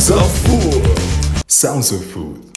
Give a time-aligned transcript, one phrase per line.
[0.00, 1.42] Sounds of Food.
[1.46, 2.49] Sounds of Food.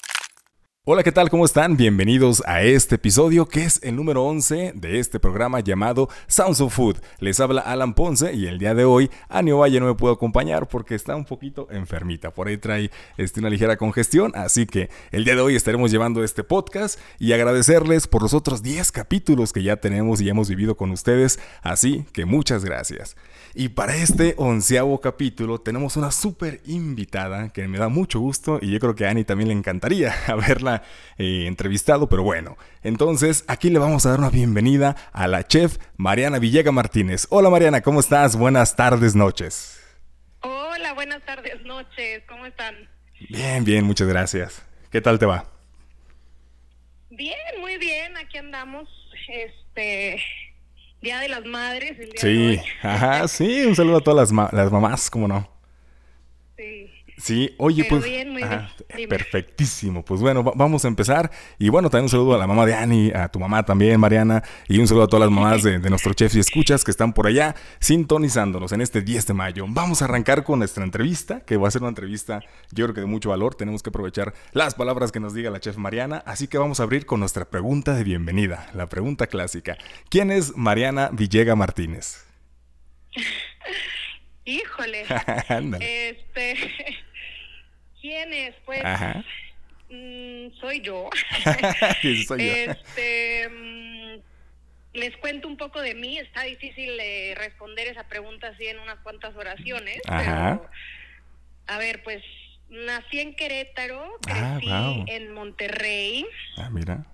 [0.85, 1.29] Hola, ¿qué tal?
[1.29, 1.77] ¿Cómo están?
[1.77, 6.75] Bienvenidos a este episodio que es el número 11 de este programa llamado Sounds of
[6.75, 6.97] Food.
[7.19, 10.67] Les habla Alan Ponce y el día de hoy Anio Valle no me puedo acompañar
[10.67, 12.31] porque está un poquito enfermita.
[12.31, 16.21] Por ahí trae este, una ligera congestión, así que el día de hoy estaremos llevando
[16.21, 20.75] este podcast y agradecerles por los otros 10 capítulos que ya tenemos y hemos vivido
[20.75, 21.39] con ustedes.
[21.61, 23.15] Así que muchas gracias.
[23.55, 28.71] Y para este onceavo capítulo tenemos una súper invitada que me da mucho gusto y
[28.71, 30.72] yo creo que a Ani también le encantaría haberla
[31.17, 35.77] eh, entrevistado, pero bueno, entonces aquí le vamos a dar una bienvenida a la chef
[35.97, 37.27] Mariana Villega Martínez.
[37.29, 38.35] Hola Mariana, ¿cómo estás?
[38.35, 39.79] Buenas tardes, noches.
[40.41, 42.75] Hola, buenas tardes, noches, ¿cómo están?
[43.29, 44.65] Bien, bien, muchas gracias.
[44.91, 45.45] ¿Qué tal te va?
[47.09, 48.89] Bien, muy bien, aquí andamos,
[49.27, 50.19] este,
[51.01, 51.91] Día de las Madres.
[51.99, 52.61] El día sí, de hoy.
[52.81, 55.47] ajá, sí, un saludo a todas las, ma- las mamás, ¿cómo no?
[56.57, 56.89] Sí.
[57.23, 58.03] Sí, oye, Pero pues.
[58.11, 58.67] bien, muy bien.
[58.97, 59.07] Dime.
[59.07, 60.03] perfectísimo.
[60.03, 61.31] Pues bueno, va- vamos a empezar.
[61.57, 64.43] Y bueno, también un saludo a la mamá de Ani, a tu mamá también, Mariana.
[64.67, 67.13] Y un saludo a todas las mamás de, de nuestro chef y escuchas que están
[67.13, 69.65] por allá sintonizándonos en este 10 de mayo.
[69.69, 72.99] Vamos a arrancar con nuestra entrevista, que va a ser una entrevista, yo creo que
[73.01, 73.55] de mucho valor.
[73.55, 76.23] Tenemos que aprovechar las palabras que nos diga la chef Mariana.
[76.25, 79.77] Así que vamos a abrir con nuestra pregunta de bienvenida, la pregunta clásica.
[80.09, 82.25] ¿Quién es Mariana Villega Martínez?
[84.45, 85.05] Híjole.
[85.47, 86.09] Ándale.
[86.09, 86.55] este,
[88.03, 88.53] ¿quién es?
[88.65, 89.23] Pues, Ajá.
[89.89, 91.09] mm, soy yo.
[92.27, 92.53] Soy yo.
[92.53, 94.17] Este, mm,
[94.93, 96.17] les cuento un poco de mí.
[96.19, 100.01] Está difícil eh, responder esa pregunta así en unas cuantas oraciones.
[100.07, 100.59] Ajá.
[100.61, 100.69] Pero,
[101.67, 102.21] a ver, pues
[102.69, 105.05] nací en Querétaro, Ah, crecí guau.
[105.07, 106.25] en Monterrey.
[106.57, 107.05] Ah, mira.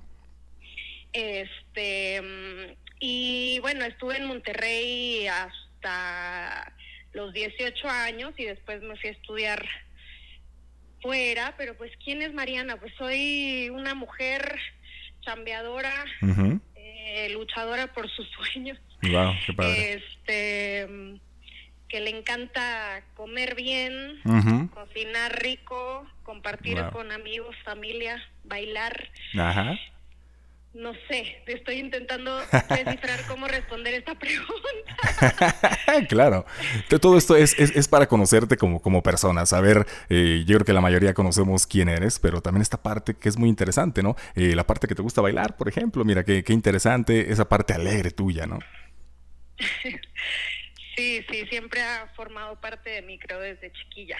[1.14, 6.74] Este, mm, y bueno, estuve en Monterrey hasta
[7.14, 9.66] los 18 años y después me fui a estudiar
[11.02, 12.78] fuera, pero pues ¿quién es Mariana?
[12.78, 14.60] Pues soy una mujer
[15.22, 15.94] chambeadora,
[16.76, 19.94] eh, luchadora por sus sueños, Wow, qué padre.
[19.94, 20.88] este,
[21.88, 24.22] que le encanta comer bien,
[24.74, 26.92] cocinar rico, compartir Wow.
[26.92, 29.10] con amigos, familia, bailar.
[29.38, 29.78] Ajá.
[30.74, 36.06] No sé, estoy intentando descifrar cómo responder esta pregunta.
[36.10, 36.46] claro.
[37.02, 40.74] Todo esto es, es, es para conocerte como, como persona, saber, eh, yo creo que
[40.74, 44.16] la mayoría conocemos quién eres, pero también esta parte que es muy interesante, ¿no?
[44.36, 47.74] Eh, la parte que te gusta bailar, por ejemplo, mira, qué, qué interesante esa parte
[47.74, 48.60] alegre tuya, ¿no?
[50.96, 54.18] Sí, sí, siempre ha formado parte de mí, creo, desde chiquilla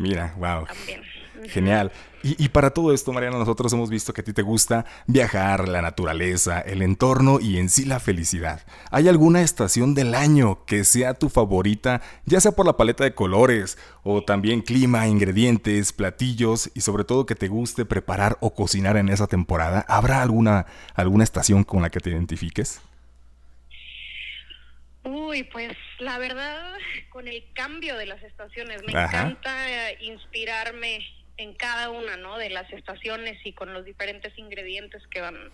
[0.00, 0.64] Mira, wow.
[0.66, 1.02] también.
[1.48, 1.92] Genial.
[2.22, 5.68] Y, y para todo esto, Mariana, nosotros hemos visto que a ti te gusta viajar,
[5.68, 8.62] la naturaleza, el entorno y en sí la felicidad.
[8.90, 13.14] ¿Hay alguna estación del año que sea tu favorita, ya sea por la paleta de
[13.14, 18.96] colores o también clima, ingredientes, platillos y sobre todo que te guste preparar o cocinar
[18.96, 19.84] en esa temporada?
[19.88, 22.80] ¿Habrá alguna, alguna estación con la que te identifiques?
[25.02, 26.74] Uy, pues la verdad,
[27.08, 29.20] con el cambio de las estaciones, me Ajá.
[29.22, 31.06] encanta eh, inspirarme
[31.38, 32.36] en cada una, ¿no?
[32.36, 35.50] De las estaciones y con los diferentes ingredientes que van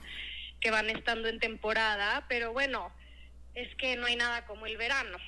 [0.61, 2.91] que van estando en temporada, pero bueno,
[3.55, 5.19] es que no hay nada como el verano.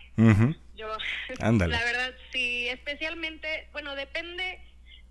[0.75, 0.89] Yo,
[1.41, 1.73] Ándale.
[1.77, 4.59] la verdad, sí, especialmente, bueno, depende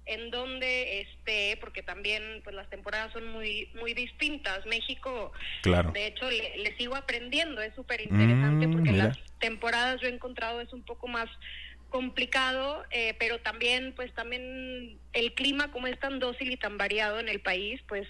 [0.07, 4.65] en dónde esté, porque también pues las temporadas son muy muy distintas.
[4.65, 5.31] México,
[5.63, 5.91] Claro.
[5.91, 9.05] de hecho, le, le sigo aprendiendo, es súper interesante Mm, porque mira.
[9.07, 11.29] las temporadas yo he encontrado es un poco más
[11.89, 17.19] complicado, eh, pero también, pues también el clima como es tan dócil y tan variado
[17.19, 18.07] en el país, pues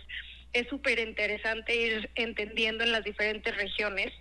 [0.53, 4.11] es súper interesante ir entendiendo en las diferentes regiones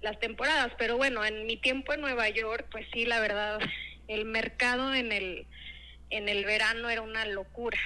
[0.00, 0.72] las temporadas.
[0.78, 3.58] Pero bueno, en mi tiempo en Nueva York, pues sí, la verdad,
[4.08, 5.46] el mercado en el
[6.10, 7.78] en el verano era una locura.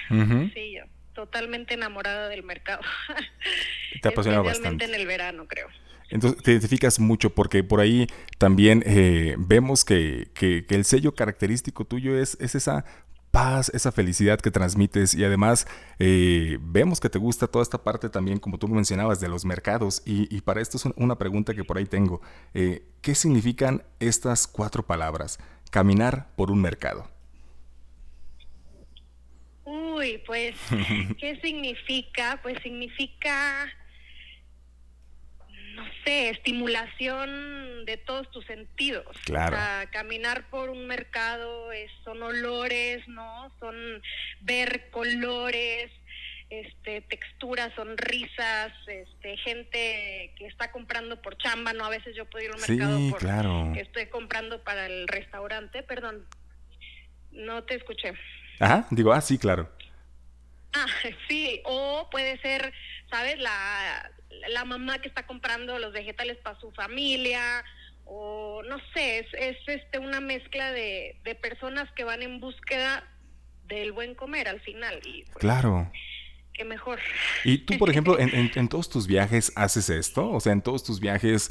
[0.53, 2.81] Sí, yo totalmente enamorada del mercado.
[4.01, 4.85] Te apasiona bastante.
[4.85, 5.67] en el verano, creo.
[6.09, 8.07] Entonces te identificas mucho porque por ahí
[8.37, 12.85] también eh, vemos que, que- que el sello característico tuyo es, es esa
[13.31, 15.65] paz, esa felicidad que transmites y además
[15.97, 20.03] eh, vemos que te gusta toda esta parte también, como tú mencionabas, de los mercados
[20.05, 22.21] y, y para esto es un- una pregunta que por ahí tengo.
[22.53, 25.39] Eh, ¿Qué significan estas cuatro palabras?
[25.71, 27.09] Caminar por un mercado.
[29.65, 30.55] Uy, pues,
[31.19, 32.39] ¿qué significa?
[32.43, 33.71] Pues significa,
[35.75, 39.15] no sé, estimulación de todos tus sentidos.
[39.25, 39.55] Claro.
[39.55, 43.51] O sea, caminar por un mercado es- son olores, ¿no?
[43.59, 43.75] Son
[44.41, 45.91] ver colores,
[46.49, 51.85] este, texturas, sonrisas, este, gente que está comprando por chamba, ¿no?
[51.85, 53.71] A veces yo puedo ir a un Sí, mercado por claro.
[53.73, 56.27] que estoy comprando para el restaurante, perdón,
[57.31, 58.13] no te escuché.
[58.59, 59.69] Ajá, digo, ah, sí, claro.
[60.73, 60.85] Ah,
[61.27, 62.73] sí, o puede ser,
[63.09, 63.39] ¿sabes?
[63.39, 64.11] La,
[64.49, 67.63] la mamá que está comprando los vegetales para su familia,
[68.05, 73.03] o no sé, es, es este una mezcla de, de personas que van en búsqueda
[73.65, 74.99] del buen comer al final.
[75.05, 75.91] Y, pues, Claro.
[76.55, 76.99] Qué mejor.
[77.43, 80.29] ¿Y tú, por ejemplo, en, en- en todos tus viajes haces esto?
[80.29, 81.49] O sea, en todos tus viajes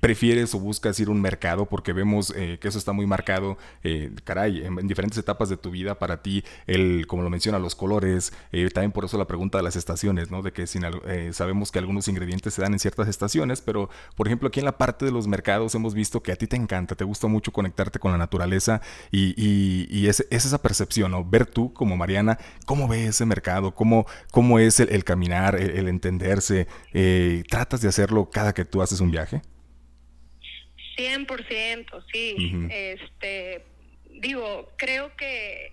[0.00, 3.56] prefieres o buscas ir a un mercado porque vemos eh, que eso está muy marcado,
[3.82, 7.58] eh, caray, en, en diferentes etapas de tu vida para ti, el, como lo menciona,
[7.58, 10.42] los colores, eh, también por eso la pregunta de las estaciones, ¿no?
[10.42, 10.82] De que sin,
[11.32, 14.76] sabemos que algunos ingredientes se dan en ciertas estaciones, pero, por ejemplo, aquí en la
[14.76, 17.98] parte de los mercados hemos visto que a ti te encanta, te gusta mucho conectarte
[17.98, 21.24] con la naturaleza y, y- y es, es esa percepción, ¿no?
[21.24, 25.70] Ver tú como Mariana, cómo ves ese mercado, cómo, cómo es el, el caminar, el,
[25.78, 26.66] el entenderse.
[26.92, 29.42] eh, ¿Tratas de hacerlo cada que tú haces un viaje?
[30.98, 32.66] 100%, sí.
[32.70, 33.64] Este,
[34.20, 35.72] digo, creo que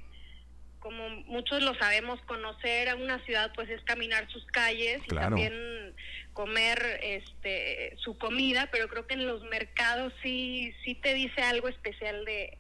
[0.79, 5.37] como muchos lo sabemos, conocer a una ciudad pues es caminar sus calles Claro.
[5.37, 5.95] y también
[6.33, 11.67] comer este su comida, pero creo que en los mercados sí sí te dice algo
[11.67, 12.57] especial de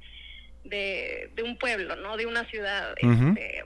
[0.65, 2.15] de, de un pueblo, ¿no?
[2.17, 2.93] De una ciudad.
[3.01, 3.29] Ujú.
[3.29, 3.63] este,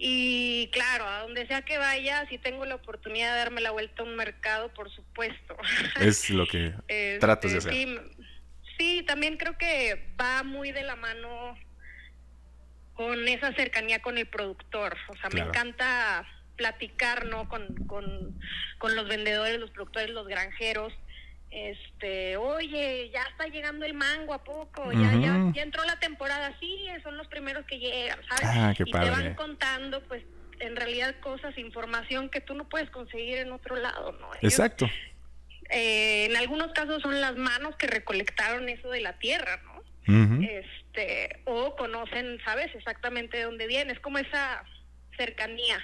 [0.00, 4.02] y claro, a donde sea que vaya, si tengo la oportunidad de darme la vuelta
[4.02, 5.56] a un mercado, por supuesto.
[6.00, 7.74] Es lo que Este, tratas de hacer.
[8.78, 11.58] Sí, también creo que va muy de la mano
[12.94, 14.96] con esa cercanía con el productor.
[15.08, 15.46] O sea, Claro.
[15.46, 17.48] me encanta platicar, ¿no?
[17.48, 18.38] Con, con,
[18.78, 20.92] con los vendedores, los productores, los granjeros.
[21.50, 26.86] Este, oye, ya está llegando el mango a poco, ya, ya, entró la temporada, sí,
[27.02, 28.44] son los primeros que llegan, ¿sabes?
[28.44, 30.22] Ah, qué y te van contando, pues,
[30.60, 34.28] en realidad cosas, información que tú no puedes conseguir en otro lado, ¿no?
[34.34, 34.90] Ellos Exacto.
[35.70, 39.78] eh, en algunos casos son las manos que recolectaron eso de la tierra, ¿no?
[40.08, 42.74] Este, o conocen, ¿sabes?
[42.74, 43.92] Exactamente de dónde viene.
[43.92, 44.64] Es como esa
[45.18, 45.78] cercanía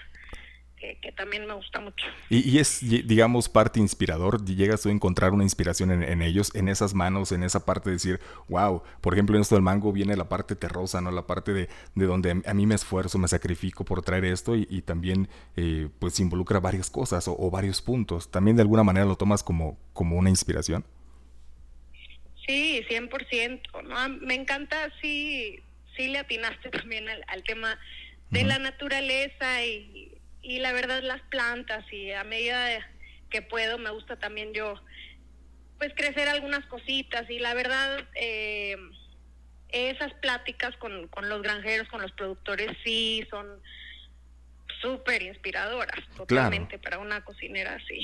[0.85, 2.07] que, que también me gusta mucho.
[2.29, 4.45] Y, y es, digamos, parte inspirador.
[4.45, 7.91] Llegas tú a encontrar una inspiración en, en ellos, en esas manos, en esa parte
[7.91, 11.11] de decir, wow, por ejemplo, en esto del mango viene la parte terrosa, ¿no?
[11.11, 14.67] La parte de, de donde a mí me esfuerzo, me sacrifico por traer esto y,
[14.71, 18.31] y también, eh, pues, involucra varias cosas o, o varios puntos.
[18.31, 20.85] También de alguna manera lo tomas como, como una inspiración.
[22.47, 24.09] Sí, 100%, ¿no?
[24.27, 25.61] Me encanta, sí,
[25.97, 27.79] sí le atinaste también al, al tema
[28.31, 30.14] de la naturaleza y,
[30.45, 32.85] y la verdad las plantas y a medida de-
[33.31, 34.81] que puedo me gusta también yo
[35.79, 38.77] pues crecer algunas cositas y la verdad eh,
[39.71, 43.61] esas pláticas con, con los granjeros, con los productores sí son
[44.81, 48.01] súper inspiradoras totalmente para una cocinera así.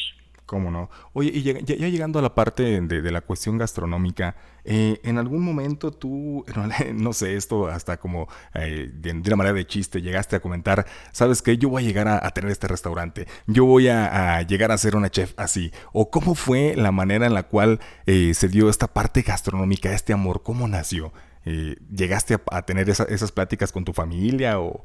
[0.51, 0.91] ¿Cómo no?
[1.13, 5.93] Oye, y ya, llegando a la parte de, la cuestión gastronómica, eh, ¿en algún momento
[5.93, 6.45] tú,
[6.93, 11.41] no, sé, esto hasta como eh, de, una manera de chiste, llegaste a comentar, sabes
[11.41, 14.97] que yo voy a llegar a, tener este restaurante, yo voy a, llegar a ser
[14.97, 15.71] una chef así?
[15.93, 20.13] ¿O cómo fue la manera en la cual eh, se dio esta parte gastronómica, este
[20.13, 20.43] amor?
[20.43, 21.13] ¿Cómo nació?
[21.45, 24.83] ¿Llegaste a, tener esa- esas pláticas con tu familia o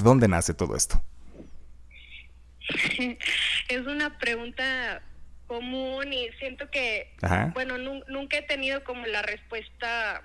[0.00, 1.02] dónde nace todo esto?
[3.68, 5.02] es una pregunta
[5.46, 7.50] común y siento que, Ajá.
[7.54, 10.22] bueno, nu- nunca he tenido como la respuesta,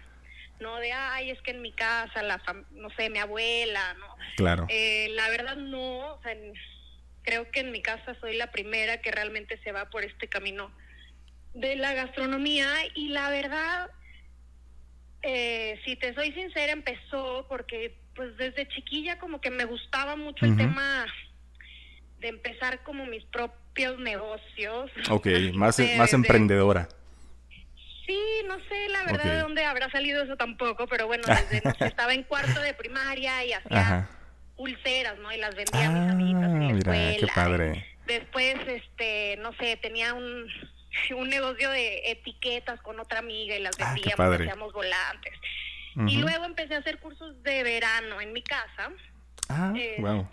[0.59, 4.07] no de, ay, es que en mi casa, la fam- no sé, mi abuela, ¿no?
[4.35, 4.65] Claro.
[4.69, 6.35] Eh, la verdad no, o sea,
[7.21, 10.75] creo que en mi casa soy la primera que realmente se va por este camino
[11.53, 13.89] de la gastronomía y la verdad,
[15.21, 20.45] eh, si te soy sincera, empezó porque pues desde chiquilla como que me gustaba mucho
[20.45, 21.05] el tema
[22.23, 24.89] de empezar como mis propios negocios.
[25.09, 26.87] Ok, más, de- más de- emprendedora.
[28.07, 29.31] Sí, no sé la verdad Ok.
[29.31, 32.73] de dónde habrá salido eso tampoco, pero bueno, desde no sé, estaba en cuarto de
[32.73, 34.09] primaria y hacía Ajá.
[34.55, 35.31] pulseras, ¿no?
[35.33, 37.33] Y las vendía a mis Ah, amiguitas en la mira, qué escuela.
[37.35, 37.85] padre.
[38.07, 40.47] Después, este, no sé, tenía un,
[41.17, 44.43] un negocio de etiquetas con otra amiga y las Ah, qué vendíamos, padre.
[44.45, 45.33] hacíamos volantes.
[45.95, 46.19] Y Ujú.
[46.21, 48.89] luego empecé a hacer cursos de verano en mi casa,
[49.55, 50.29] Ah, wow.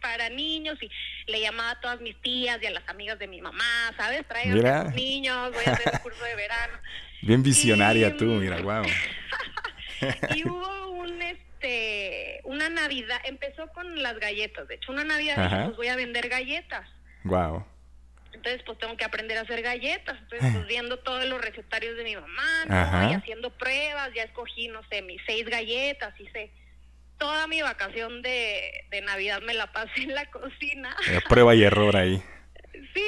[0.00, 0.90] para niños y
[1.30, 4.26] le llamaba a todas mis tías y a las amigas de mi mamá, ¿sabes?
[4.28, 6.78] Traigan a sus niños, voy a hacer un curso de verano.
[7.22, 8.84] Bien visionaria Y, tú, mira, wow.
[10.34, 15.64] y hubo un este una navidad empezó con las galletas de hecho una navidad Ajá.
[15.64, 16.86] pues voy a vender galletas
[17.24, 17.66] Wow.
[18.32, 22.04] entonces pues tengo que aprender a hacer galletas entonces pues viendo todos los recetarios de
[22.04, 23.10] mi mamá ¿no?
[23.10, 26.52] Y haciendo pruebas ya escogí no sé mis seis galletas hice
[27.18, 31.62] toda mi vacación de, de navidad me la pasé en la cocina Eh, prueba y
[31.64, 32.22] error ahí.
[32.94, 33.02] Sí,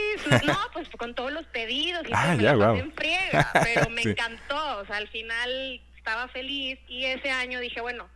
[0.46, 2.76] no, pues con todos los pedidos y Ah, ya, guau.
[2.76, 4.10] en friega, pero me Sí.
[4.10, 8.08] encantó, o sea, al final estaba feliz y ese año dije, bueno,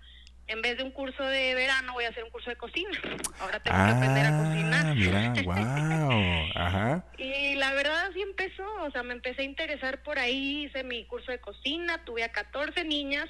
[0.49, 2.91] en vez de un curso de verano voy a hacer un curso de cocina.
[3.39, 4.97] Ahora tengo que aprender a Ah, cocinar.
[4.97, 6.51] mira, wow.
[6.55, 7.05] Ajá.
[7.17, 11.05] Y la verdad así empezó, o sea, me empecé a interesar por ahí, hice mi
[11.07, 13.29] curso de cocina, tuve a 14 niñas.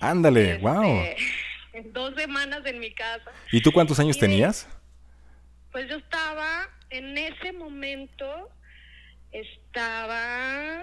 [0.00, 1.04] Ándale, este, wow.
[1.72, 3.30] En dos semanas en mi casa.
[3.52, 4.68] ¿Y tú cuántos años y- tenías?
[5.72, 8.50] Pues yo estaba, en ese momento,
[9.30, 10.82] estaba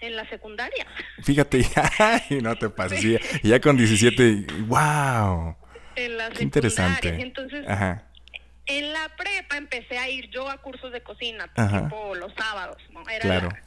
[0.00, 0.86] en la secundaria.
[1.22, 1.62] Fíjate,
[1.98, 3.00] ay, no te pases.
[3.00, 5.56] sí, ya con 17, wow.
[5.96, 7.08] En la Qué interesante.
[7.20, 8.04] Entonces, Ajá.
[8.66, 11.82] en la prepa empecé a ir yo a cursos de cocina, Ajá.
[11.84, 13.02] tipo los sábados, ¿no?
[13.10, 13.48] Era Claro.
[13.50, 13.62] la,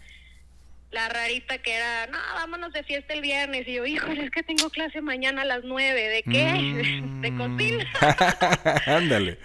[0.92, 3.68] la rarita que era, no, vámonos de fiesta el viernes.
[3.68, 6.08] Y yo, híjole, es que tengo clase mañana a las nueve.
[6.10, 6.54] ¿De qué?
[6.54, 7.22] Mm.
[7.22, 7.88] de cocina.
[8.86, 9.38] Ándale.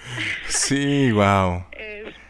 [0.49, 1.65] Sí, wow.
[1.77, 2.26] Este,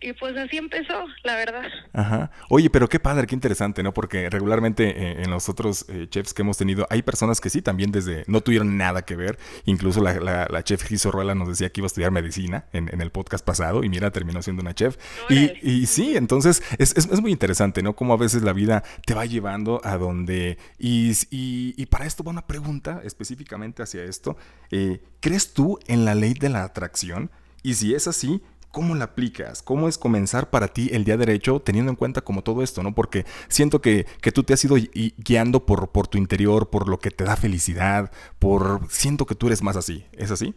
[0.00, 1.64] y pues así empezó, la verdad.
[1.92, 2.30] Ajá.
[2.48, 3.94] Oye, pero qué padre, qué interesante, ¿no?
[3.94, 7.62] Porque regularmente eh, en los otros eh, chefs que hemos tenido, hay personas que sí
[7.62, 9.38] también desde, no tuvieron nada que ver.
[9.64, 12.88] Incluso la, la, la chef Giso Ruela nos decía que iba a estudiar medicina en,
[12.92, 14.96] en el podcast pasado y mira, terminó siendo una chef.
[15.28, 17.94] Y, y sí, entonces es, es, es muy interesante, ¿no?
[17.94, 20.58] Cómo a veces la vida te va llevando a donde...
[20.78, 24.36] Y, y, y para esto va una pregunta específicamente hacia esto.
[24.70, 27.30] Eh, ¿Crees tú en la ley de la atracción?
[27.62, 29.62] Y si es así, ¿Cómo la aplicas?
[29.62, 32.94] ¿Cómo es comenzar para ti el día derecho teniendo en cuenta como todo esto, ¿no?
[32.94, 36.88] Porque siento que, que tú te has ido gui- guiando por, por tu interior, por
[36.88, 38.90] lo que te da felicidad, por...
[38.90, 40.06] Siento que tú eres más así.
[40.12, 40.54] ¿Es así?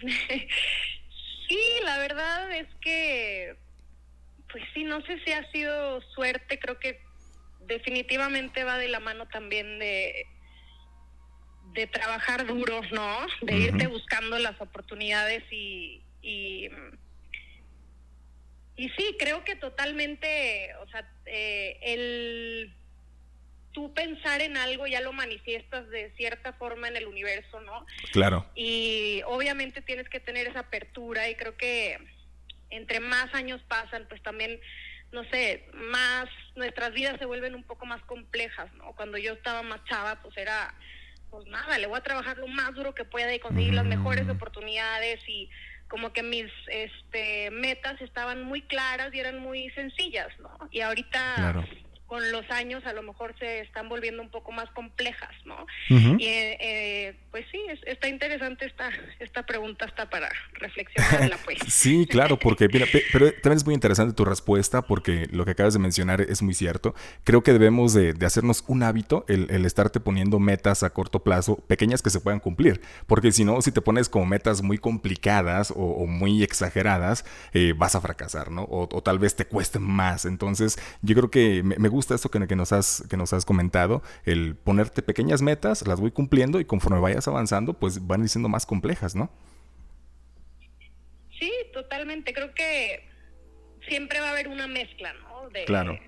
[1.48, 3.58] Sí, la verdad es que,
[4.50, 6.98] pues sí, no sé si ha sido suerte, creo que
[7.66, 10.24] definitivamente va de la mano también de
[11.74, 13.18] de trabajar duro, ¿no?
[13.42, 16.68] De irte buscando las oportunidades y, y
[18.76, 22.74] y sí, creo que totalmente, o sea, eh, el
[23.72, 27.86] tú pensar en algo ya lo manifiestas de cierta forma en el universo, ¿no?
[28.12, 28.44] Claro.
[28.54, 31.96] y obviamente tienes que tener esa apertura y creo que
[32.68, 34.60] entre más años pasan, pues también,
[35.10, 38.94] no sé, más nuestras vidas se vuelven un poco más complejas, ¿no?
[38.94, 40.74] Cuando yo estaba más chava, pues era,
[41.30, 44.26] pues nada, le voy a trabajar lo más duro que pueda y conseguir las mejores
[44.26, 44.30] Mm.
[44.30, 45.48] oportunidades y
[45.92, 50.48] como que mis este, metas estaban muy claras y eran muy sencillas, ¿no?
[50.70, 51.64] Y ahorita Claro.
[52.12, 55.54] Con los años a lo mejor se están volviendo un poco más complejas, ¿no?
[55.88, 56.16] Ujú.
[56.18, 61.58] Y eh, eh, pues sí, es- está interesante esta, esta pregunta, está para reflexionarla, pues.
[61.68, 65.52] Sí, claro, porque mira, pe- pero también es muy interesante tu respuesta porque lo que
[65.52, 66.94] acabas de mencionar es muy cierto.
[67.24, 71.22] Creo que debemos de, de hacernos un hábito el, el estarte poniendo metas a corto
[71.24, 74.76] plazo, pequeñas que se puedan cumplir, porque si no, si te pones como metas muy
[74.76, 78.64] complicadas o, o muy exageradas, eh, vas a fracasar, ¿no?
[78.64, 80.26] O, o tal vez te cueste más.
[80.26, 83.44] Entonces, yo creo que me, me gusta esto que, que, nos has, que nos has
[83.44, 88.48] comentado, el ponerte pequeñas metas, las voy cumpliendo y conforme vayas avanzando, pues van siendo
[88.48, 89.30] más complejas, ¿no?
[91.38, 92.32] Sí, totalmente.
[92.32, 93.08] Creo que
[93.88, 95.48] siempre va a haber una mezcla, ¿no?
[95.50, 95.98] De, Claro.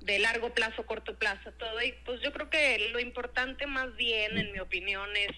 [0.00, 1.82] de largo plazo, corto plazo, todo.
[1.82, 5.36] Y pues yo creo que lo importante más bien, en mi opinión, es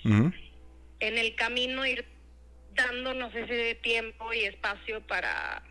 [1.01, 2.05] en el camino ir
[2.75, 5.63] dándonos ese tiempo y espacio para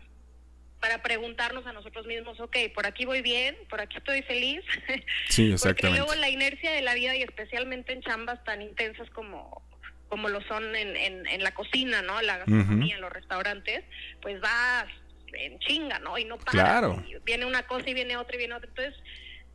[0.80, 4.62] para preguntarnos a nosotros mismos, ok, por aquí voy bien, por aquí estoy feliz.
[5.28, 5.98] Sí, Porque exactamente.
[6.00, 9.62] luego la inercia de la vida y especialmente en chambas tan intensas como
[10.08, 12.20] como lo son en, en, en la cocina, ¿no?
[12.20, 13.84] La gastronomía, en los restaurantes,
[14.20, 14.86] pues vas
[15.32, 16.18] en chinga, ¿no?
[16.18, 16.52] Y no paras.
[16.52, 17.04] Claro.
[17.06, 18.68] Y viene una cosa y viene otra y viene otra.
[18.68, 19.00] Entonces,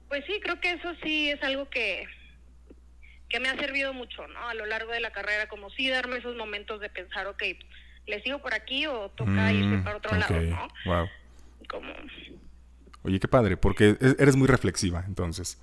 [0.07, 2.07] pues sí, creo que eso sí es algo que
[3.27, 4.47] que me ha servido mucho, ¿no?
[4.47, 7.43] A lo largo de la carrera, como sí darme esos momentos de pensar, ok,
[8.07, 10.67] ¿le sigo por aquí o toca irse Mm, para otro lado, no?
[10.85, 11.09] Wow.
[11.69, 11.93] Como,
[13.03, 15.59] Oye, qué padre, porque e- eres muy reflexiva, entonces.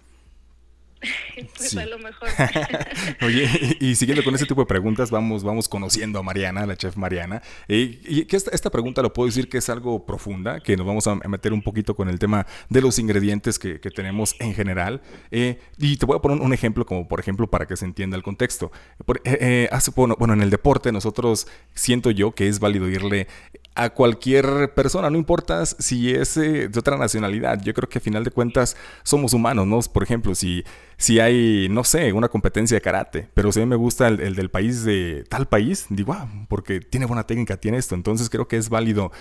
[1.56, 1.78] pues Sí.
[1.78, 2.28] a lo mejor.
[3.22, 6.76] Oye, y, y siguiendo con ese tipo de preguntas, vamos, vamos conociendo a Mariana, la
[6.76, 7.42] chef Mariana.
[7.68, 11.06] Y que esta, esta pregunta lo puedo decir que es algo profunda, que nos vamos
[11.06, 15.02] a meter un poquito con el tema de los ingredientes que, que tenemos en general.
[15.30, 18.16] Eh, y te voy a poner un ejemplo, como por ejemplo, para que se entienda
[18.16, 18.70] el contexto.
[19.04, 22.88] Por- eh, eh, hace, bueno, bueno, en el deporte nosotros siento yo que es válido
[22.88, 23.26] irle
[23.74, 27.62] a cualquier persona, no importa si es de otra nacionalidad.
[27.62, 29.80] Yo creo que a final de cuentas somos humanos, ¿no?
[29.92, 30.62] Por ejemplo, si,
[30.96, 34.20] si hay, no sé, una competencia de karate, pero si a mí me gusta el,
[34.20, 37.94] el del país de tal país, digo, ah, porque tiene buena técnica, tiene esto.
[37.94, 39.12] Entonces creo que es válido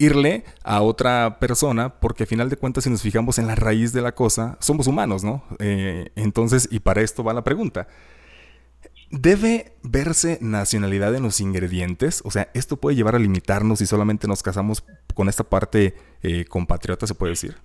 [0.00, 3.92] irle a otra persona, porque a final de cuentas, si nos fijamos en la raíz
[3.92, 5.44] de la cosa, somos humanos, ¿no?
[5.58, 7.86] Eh, entonces, y para esto va la pregunta.
[9.10, 12.22] ¿Debe verse nacionalidad en los ingredientes?
[12.24, 14.84] O sea, ¿esto puede llevar a limitarnos si solamente nos casamos
[15.14, 17.58] con esta parte eh, compatriota, se puede decir?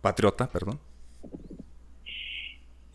[0.00, 0.80] Patriota, perdón.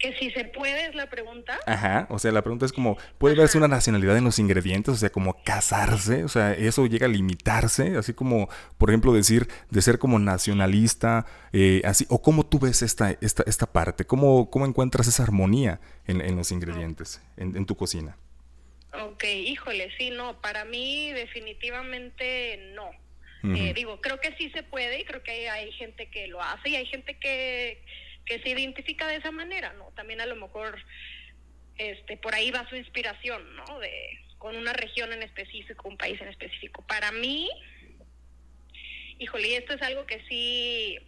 [0.04, 1.58] Que si se puede es la pregunta.
[1.66, 4.94] Ajá, o sea, la pregunta es como, ¿puede verse una nacionalidad en los ingredientes?
[4.94, 9.48] O sea, como casarse, o sea, eso llega a limitarse, así como, por ejemplo, decir,
[9.70, 14.50] de ser como nacionalista, eh, así, o cómo tú ves esta, esta, esta parte, cómo,
[14.50, 18.18] cómo encuentras esa armonía en, los ingredientes, en, tu cocina.
[19.06, 22.90] Ok, híjole, sí, no, para mí definitivamente no.
[23.56, 26.70] Eh, digo, creo que sí se puede y creo que hay gente que lo hace
[26.70, 27.82] y hay gente que
[28.26, 29.92] que se identifica de esa manera, ¿no?
[29.96, 30.84] También a lo mejor
[31.78, 33.80] este por ahí va su inspiración, ¿no?
[33.80, 36.86] De con una región en específico, un país en específico.
[36.86, 37.50] Para mí,
[39.18, 41.00] híjole, y esto es algo que sí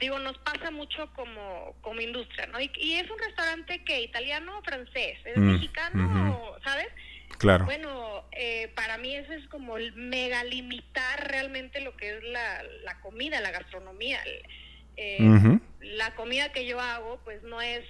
[0.00, 2.58] digo, nos pasa mucho como, como industria, ¿no?
[2.58, 6.88] Y, es un restaurante que italiano o francés, es mm, mexicano, ¿sabes?
[7.38, 7.66] Claro.
[7.66, 12.62] Bueno, eh, para mí eso es como el mega limitar realmente lo que es la,
[12.84, 14.20] la comida, la gastronomía.
[14.96, 15.18] Eh,
[15.80, 17.84] la comida que yo hago pues no es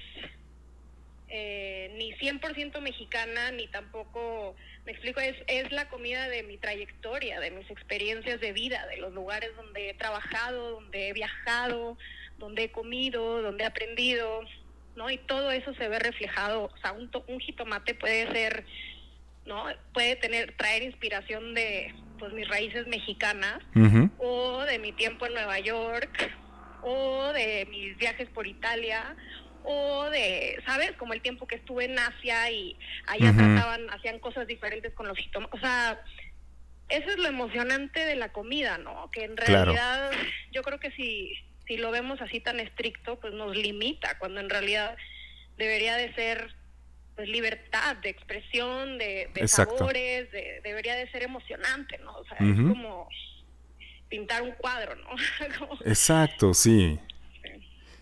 [1.33, 7.39] eh, ni 100% mexicana, ni tampoco, me explico, es, es la comida de mi trayectoria,
[7.39, 11.97] de mis experiencias de vida, de los lugares donde he trabajado, donde he viajado,
[12.39, 14.41] donde he comido, donde he aprendido,
[14.97, 15.09] ¿no?
[15.09, 18.65] Y todo eso se ve reflejado, o sea, un, un jitomate puede ser,
[19.47, 19.67] ¿no?
[19.95, 23.63] Puede tener, traer inspiración de, pues, mis raíces mexicanas,
[24.19, 26.33] o de mi tiempo en Nueva York,
[26.83, 29.17] o de mis viajes por Italia
[29.65, 30.93] o de, ¿sabes?
[30.93, 35.19] Como el tiempo que estuve en Asia y allá trataban, hacían cosas diferentes con los
[35.19, 35.55] jitomates.
[35.55, 36.01] O sea,
[36.89, 39.11] eso es lo emocionante de la comida, ¿no?
[39.11, 40.11] Que en realidad
[40.53, 41.33] yo creo que si,
[41.67, 44.97] si lo vemos así tan estricto, pues nos limita, cuando en realidad
[45.57, 46.55] debería de ser
[47.15, 52.13] pues libertad de expresión, de, sabores, de, debería de ser emocionante, ¿no?
[52.17, 53.09] O sea, es como
[54.11, 55.09] pintar un cuadro, ¿no?
[55.87, 56.99] Exacto, sí.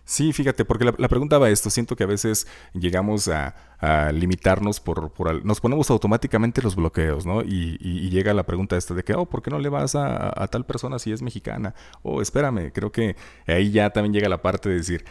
[0.04, 3.54] Sí, fíjate, porque la, pregunta va esto, siento que a veces llegamos a,
[4.10, 7.42] limitarnos por, por, nos ponemos automáticamente los bloqueos, ¿no?
[7.42, 10.48] Y, llega la pregunta esta de que, oh, ¿por qué no le vas a, a
[10.48, 11.74] tal persona si es mexicana?
[12.02, 13.16] O oh, espérame, creo que
[13.46, 15.04] ahí ya también llega la parte de decir,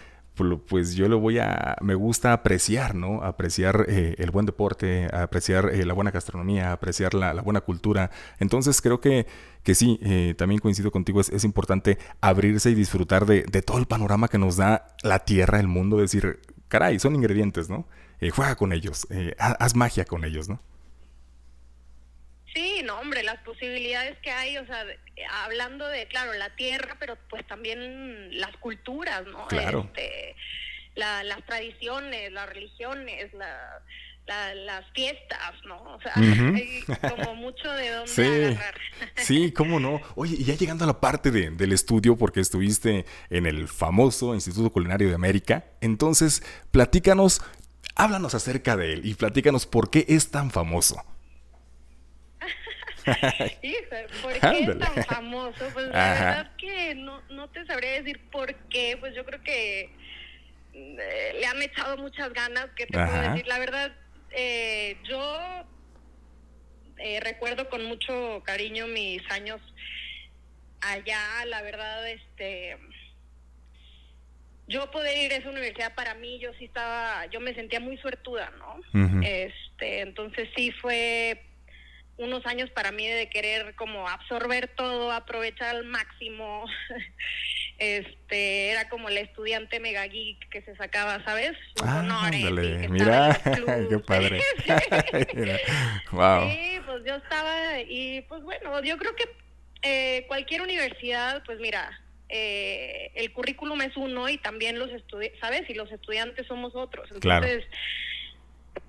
[0.67, 3.23] pues yo lo voy a, me gusta apreciar, ¿no?
[3.23, 8.11] Apreciar eh, el buen deporte, apreciar eh, la buena gastronomía, apreciar la, buena cultura.
[8.39, 9.27] Entonces creo que,
[9.63, 14.27] que sí, eh, también coincido contigo, es, importante abrirse y disfrutar de, todo el panorama
[14.27, 17.87] que nos da la tierra, el mundo, decir, caray, son ingredientes, ¿no?
[18.33, 20.59] juega con ellos, haz magia con ellos, ¿no?
[22.57, 24.83] Sí, no, hombre, las posibilidades que hay, o sea,
[25.43, 29.45] hablando de, claro, la tierra, pero pues también las culturas, ¿no?
[29.45, 29.87] Claro.
[29.93, 30.35] Este,
[30.95, 35.83] las tradiciones, las religiones, las fiestas, ¿no?
[35.83, 36.83] O sea, hay
[37.15, 38.23] como mucho de dónde sí.
[38.23, 38.75] agarrar.
[39.17, 40.01] Sí, cómo no.
[40.15, 44.71] Oye, y ya llegando a la parte del estudio, porque estuviste en el famoso Instituto
[44.71, 46.41] Culinario de América, entonces,
[46.71, 47.39] platícanos,
[47.93, 51.03] háblanos acerca de él y platícanos por qué es tan famoso.
[54.21, 55.69] ¿por qué es tan famoso?
[55.73, 59.89] Pues la verdad que no, no te sabría decir por qué, pues yo creo que
[60.73, 63.47] eh, le han echado muchas ganas, que te puedo decir?
[63.47, 63.95] La verdad,
[64.31, 65.39] eh, yo
[66.97, 69.61] eh, recuerdo con mucho cariño mis años
[70.81, 72.77] allá, la verdad, este
[74.67, 77.97] yo poder ir a esa universidad para mí yo sí estaba yo me sentía muy
[77.99, 81.46] suertuda no este entonces sí fue
[82.17, 86.65] unos años para mí de querer como absorber todo, aprovechar al máximo.
[87.79, 91.51] Este, era como el estudiante mega geek que se sacaba, ¿sabes?
[91.83, 92.31] ah,
[92.89, 93.39] mira,
[93.89, 94.41] qué padre.
[96.11, 96.49] wow.
[96.49, 99.25] Sí, pues yo estaba y pues bueno, yo creo que
[99.83, 105.69] eh, cualquier universidad, pues mira, eh, el currículum es uno y también los estudiantes, ¿sabes?
[105.69, 107.09] Y los estudiantes somos otros.
[107.11, 107.63] Entonces,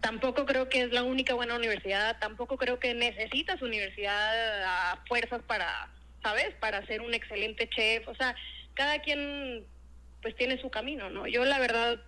[0.01, 5.43] tampoco creo que es la única buena universidad, tampoco creo que necesitas universidad a fuerzas
[5.43, 5.89] para,
[6.23, 6.55] ¿sabes?
[6.61, 8.35] Para ser un excelente chef, o sea,
[8.75, 9.65] cada quien
[10.23, 11.27] pues tiene su camino, ¿no?
[11.27, 12.01] Yo la verdad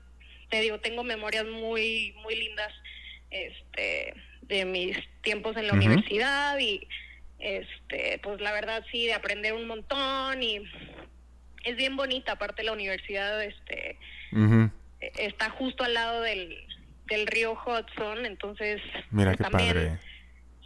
[0.50, 2.72] te digo, tengo memorias muy muy lindas
[3.30, 6.86] este de mis tiempos en la universidad y
[7.38, 10.58] este pues la verdad sí de aprender un montón y
[11.64, 13.96] es bien bonita aparte la universidad este
[15.00, 16.66] está justo al lado del
[17.10, 19.98] del río Hudson, entonces Mira qué padre.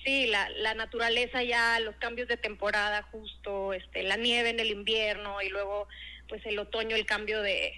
[0.05, 4.71] Sí, la, la naturaleza ya, los cambios de temporada justo, este, la nieve en el
[4.71, 5.89] invierno y luego
[6.29, 7.73] pues el otoño el cambio de,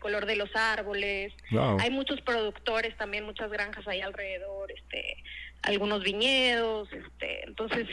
[0.00, 1.32] color de los árboles.
[1.80, 5.16] Hay muchos productores también, muchas granjas ahí alrededor, este,
[5.62, 7.88] algunos viñedos, este, entonces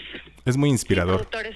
[0.45, 1.27] es muy inspirador.
[1.31, 1.49] Sí,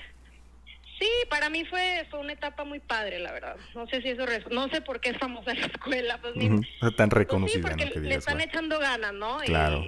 [1.30, 3.58] para mí fue, fue una etapa muy padre, la verdad.
[3.76, 6.62] No sé si eso, no sé por qué es famosa la escuela, pues ni,
[6.96, 9.38] tan reconocida, pues sí, porque le están echando ganas, ¿no?
[9.40, 9.86] Claro.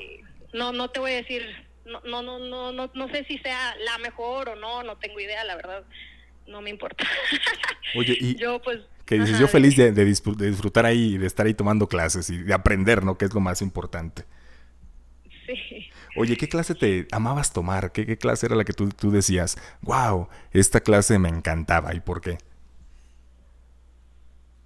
[0.53, 1.43] no, no te voy a decir,
[1.85, 5.19] no, no, no, no, no, no sé si sea la mejor o no, no tengo
[5.19, 5.83] idea, la verdad,
[6.47, 7.05] no me importa.
[7.95, 11.53] Oye, y yo pues que dices, yo feliz de, de, disfrutar ahí, de estar ahí
[11.53, 13.17] tomando clases y de aprender, ¿no?
[13.17, 14.23] Que es lo más importante.
[15.45, 15.89] Sí.
[16.15, 17.91] Oye, ¿qué clase te amabas tomar?
[17.91, 21.99] ¿Qué, qué clase era la que tú, tú decías, wow, esta clase me encantaba y
[21.99, 22.37] por qué?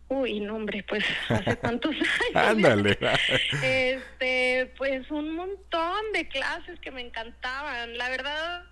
[0.10, 2.06] Uy, no, hombre, pues hace cuántos años.
[2.34, 2.98] Ándale.
[3.64, 7.98] este, pues un montón de clases que me encantaban.
[7.98, 8.64] La verdad,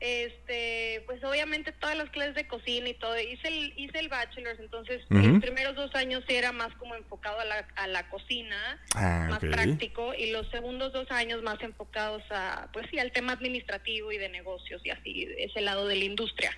[0.00, 4.58] este pues obviamente todas las clases de cocina y todo hice el hice el bachelor's
[4.58, 8.80] entonces los primeros dos años sí era más como enfocado a la, a la cocina
[8.94, 13.32] ah, más práctico y los segundos dos años más enfocados a pues sí al tema
[13.32, 16.50] administrativo y de negocios y así ese lado de la industria.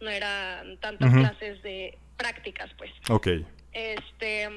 [0.00, 2.90] No eran tantas clases de prácticas pues.
[3.08, 3.28] Ok.
[3.72, 4.48] este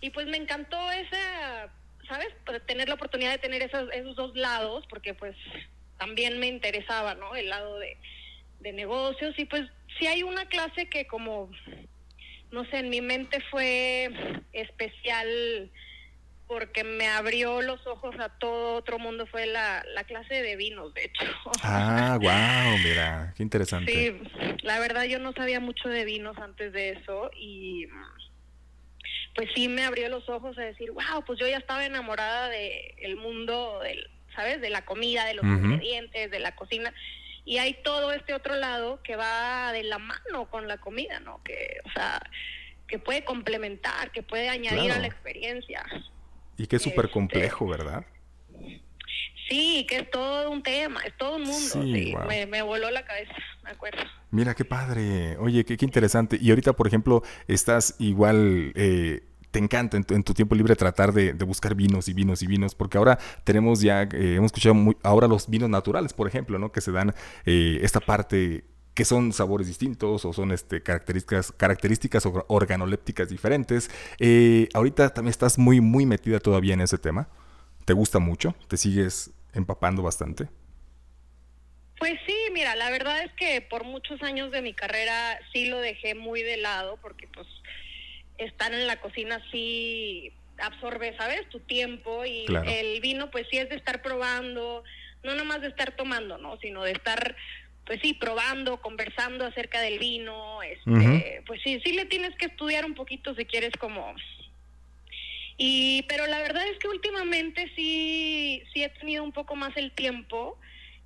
[0.00, 1.72] y pues me encantó esa
[2.08, 2.28] sabes
[2.66, 5.36] tener la oportunidad de tener esos esos dos lados porque pues
[6.00, 7.36] también me interesaba, ¿no?
[7.36, 7.96] El lado de,
[8.72, 9.62] negocios y pues
[9.98, 11.50] si hay una clase que como,
[12.50, 14.10] no sé, en mi mente fue
[14.52, 15.70] especial
[16.46, 20.92] porque me abrió los ojos a todo otro mundo fue la, la clase de vinos,
[20.92, 21.24] de hecho.
[21.62, 23.92] Ah, wow, mira, qué interesante.
[23.92, 27.86] Sí, la verdad yo no sabía mucho de vinos antes de eso y
[29.34, 32.94] pues sí me abrió los ojos a decir, wow, pues yo ya estaba enamorada del
[32.98, 34.60] el mundo del ¿sabes?
[34.60, 36.92] De la comida, de los ingredientes, de la cocina.
[37.44, 41.42] Y hay todo este otro lado que va de la mano con la comida, ¿no?
[41.42, 42.20] Que, o sea,
[42.86, 45.84] que puede complementar, que puede añadir a la experiencia.
[46.56, 48.04] Y que es súper este, complejo, ¿verdad?
[49.48, 51.82] Sí, que es todo un tema, es todo un mundo.
[51.82, 53.32] Sí, me, me, voló la cabeza,
[53.64, 54.02] me acuerdo.
[54.30, 55.36] Mira, qué padre.
[55.38, 56.38] Oye, qué, qué interesante.
[56.40, 61.32] Y ahorita, por ejemplo, estás igual eh, te encanta en tu, tiempo libre tratar de,
[61.32, 65.48] buscar vinos y vinos y vinos, porque ahora tenemos ya, eh, hemos escuchado ahora los
[65.48, 66.72] vinos naturales, por ejemplo, ¿no?
[66.72, 72.26] Que se dan eh, esta parte que son sabores distintos o son este, características, características
[72.48, 73.90] organolépticas diferentes.
[74.18, 77.28] Eh, ahorita también estás muy, muy metida todavía en ese tema.
[77.84, 78.54] ¿Te gusta mucho?
[78.68, 80.48] ¿Te sigues empapando bastante?
[81.98, 85.78] Pues sí, mira, la verdad es que por muchos años de mi carrera sí lo
[85.80, 87.46] dejé muy de lado porque pues
[88.44, 91.48] estar en la cocina sí absorbe, ¿sabes?
[91.48, 94.84] Tu tiempo y el vino pues sí es de estar probando,
[95.22, 96.58] no nomás de estar tomando, ¿no?
[96.58, 97.36] Sino de estar
[97.86, 102.84] pues sí, probando, conversando acerca del vino, este, pues sí, sí le tienes que estudiar
[102.84, 104.14] un poquito si quieres como
[105.56, 109.92] y pero la verdad es que últimamente sí sí he tenido un poco más el
[109.92, 110.58] tiempo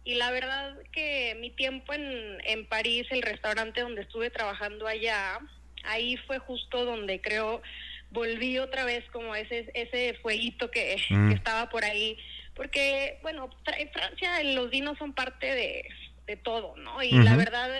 [0.04, 5.40] y la verdad que mi tiempo en, en París, el restaurante donde estuve trabajando allá,
[5.86, 7.62] ahí fue justo donde creo
[8.10, 11.32] volví otra vez como ese ese fueguito que, mm.
[11.32, 12.16] estaba por ahí.
[12.54, 15.88] Porque bueno en Francia los vinos son parte de,
[16.26, 17.70] de todo no y la verdad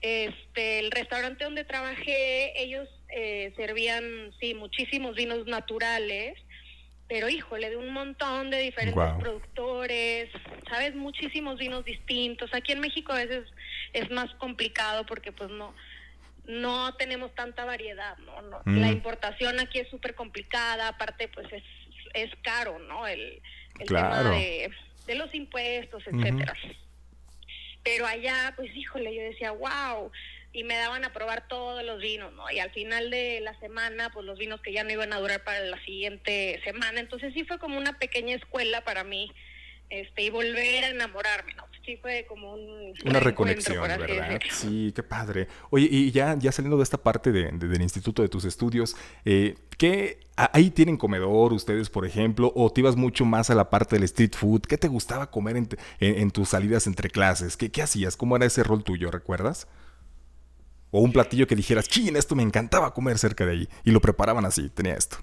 [0.00, 6.38] este el restaurante donde trabajé ellos eh, servían sí muchísimos vinos naturales
[7.08, 10.28] pero híjole, de un montón de diferentes productores,
[10.68, 12.52] sabes, muchísimos vinos distintos.
[12.52, 13.46] Aquí en México a veces
[13.92, 15.74] es más complicado porque pues no,
[16.46, 18.42] no tenemos tanta variedad, ¿no?
[18.42, 18.80] no mm.
[18.80, 21.64] La importación aquí es súper complicada, aparte pues es,
[22.14, 23.06] es caro, ¿no?
[23.06, 23.42] El,
[23.80, 24.70] el tema de,
[25.14, 26.54] los impuestos, etcétera.
[27.82, 30.10] Pero allá, pues híjole, yo decía, wow,
[30.52, 32.50] y me daban a probar todos los vinos, ¿no?
[32.50, 35.44] Y al final de la semana, pues los vinos que ya no iban a durar
[35.44, 36.98] para la siguiente semana.
[36.98, 39.30] Entonces sí fue como una pequeña escuela para mí
[39.90, 41.68] este, y volver a enamorarme, ¿no?
[41.86, 44.40] Sí fue como un una reconexión, ¿verdad?
[44.50, 45.46] Sí, qué padre.
[45.70, 49.54] Oye, y ya, ya saliendo de esta parte de, del instituto de tus estudios, eh,
[49.78, 53.94] ¿qué ahí tienen comedor ustedes, por ejemplo, o te ibas mucho más a la parte
[53.94, 54.62] del street food?
[54.62, 55.68] ¿Qué te gustaba comer en,
[56.00, 57.56] en, tus salidas entre clases?
[57.56, 58.16] ¿Qué, ¿Qué hacías?
[58.16, 59.68] ¿Cómo era ese rol tuyo, recuerdas?
[60.90, 63.68] O un platillo que dijeras, chin, esto me encantaba comer cerca de ahí.
[63.84, 65.18] Y lo preparaban así, tenía esto.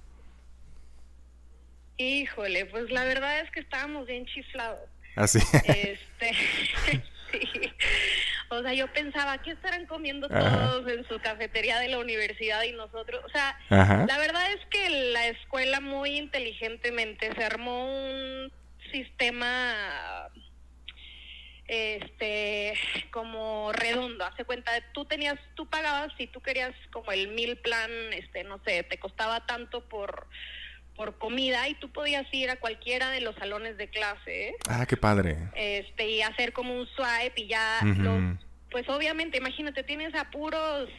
[1.98, 4.93] Híjole, pues la verdad es que estábamos bien chiflados.
[5.16, 5.40] ¿Ah, sí?
[5.66, 6.34] Este,
[7.32, 7.74] sí.
[8.50, 12.72] O sea, yo pensaba, ¿qué estarán comiendo todos en su cafetería de la universidad y
[12.72, 13.24] nosotros?
[13.26, 18.52] O sea, la verdad es que la escuela muy inteligentemente se armó un
[18.92, 20.30] sistema
[21.66, 22.74] este
[23.10, 27.90] como redondo hace cuenta tú tenías tú pagabas si tú querías como el mil plan
[28.12, 30.28] este no sé te costaba tanto por
[30.96, 34.56] por comida y tú podías ir a cualquiera de los salones de clase.
[34.70, 35.38] Ah, qué padre.
[35.56, 37.80] Este, y hacer como un swipe y ya
[38.74, 40.90] pues obviamente, imagínate, tienes a puros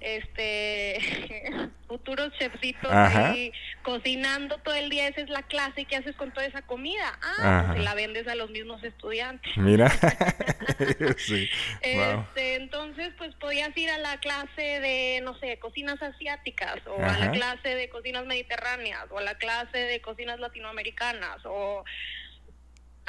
[0.00, 0.98] este
[1.88, 6.46] futuros chefcitos ahí cocinando todo el día, esa es la clase que haces con toda
[6.46, 7.18] esa comida.
[7.22, 9.50] Ah, pues la vendes a los mismos estudiantes.
[9.56, 9.90] Mira.
[11.18, 11.48] sí.
[11.94, 12.20] Wow.
[12.20, 17.18] Este, entonces, pues podías ir a la clase de, no sé, cocinas asiáticas, o a
[17.18, 21.84] la clase de cocinas mediterráneas, o a la clase de cocinas latinoamericanas, o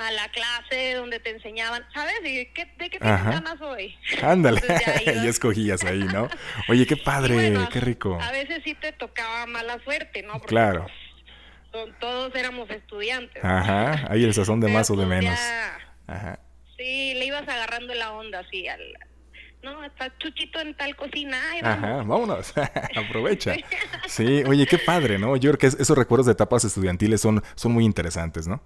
[0.01, 2.15] a la clase donde te enseñaban, ¿sabes?
[2.23, 3.31] ¿Y qué, ¿De qué Ajá.
[3.31, 3.95] ganas hoy?
[4.21, 4.61] Ándale.
[5.05, 6.27] Ya escogías ahí, ¿no?
[6.69, 8.17] Oye, qué padre, bueno, qué rico.
[8.21, 10.33] A veces sí te tocaba mala suerte, ¿no?
[10.33, 10.87] Porque, Claro.
[11.99, 13.43] todos éramos estudiantes.
[13.43, 14.07] Ajá.
[14.09, 15.37] Ahí el sazón de más o de pues, menos.
[15.39, 16.39] ya- Ajá.
[16.77, 18.81] Sí, le ibas agarrando la onda así al...
[19.63, 21.77] No, está Chuchito en tal cocina, ay, vamos.
[21.77, 22.53] Ajá, vámonos,
[22.95, 23.53] aprovecha.
[24.07, 25.37] Sí, oye, qué padre, ¿no?
[25.37, 28.59] Yo creo que es- esos recuerdos de etapas estudiantiles son, son muy interesantes, ¿no?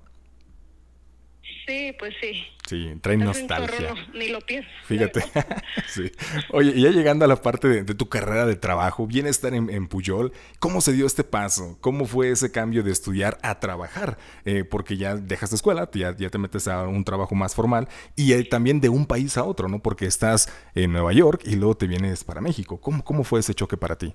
[1.65, 2.43] Sí, pues sí.
[2.67, 3.93] Sí, traen Hace un chorro, nostalgia.
[4.13, 4.69] no, ni lo pienso.
[4.83, 5.23] Fíjate.
[5.87, 6.11] sí.
[6.51, 9.53] Oye, y ya llegando a la parte de, de tu carrera de trabajo, bien estar
[9.53, 11.77] en, en Puyol, ¿cómo se dio este paso?
[11.81, 14.17] ¿Cómo fue ese cambio de estudiar a trabajar?
[14.45, 17.87] Eh, porque ya dejas la escuela, ya, ya te metes a un trabajo más formal
[18.15, 19.79] y eh, también de un país a otro, ¿no?
[19.81, 22.79] Porque estás en Nueva York y luego te vienes para México.
[22.79, 24.13] ¿Cómo, cómo fue ese choque para ti?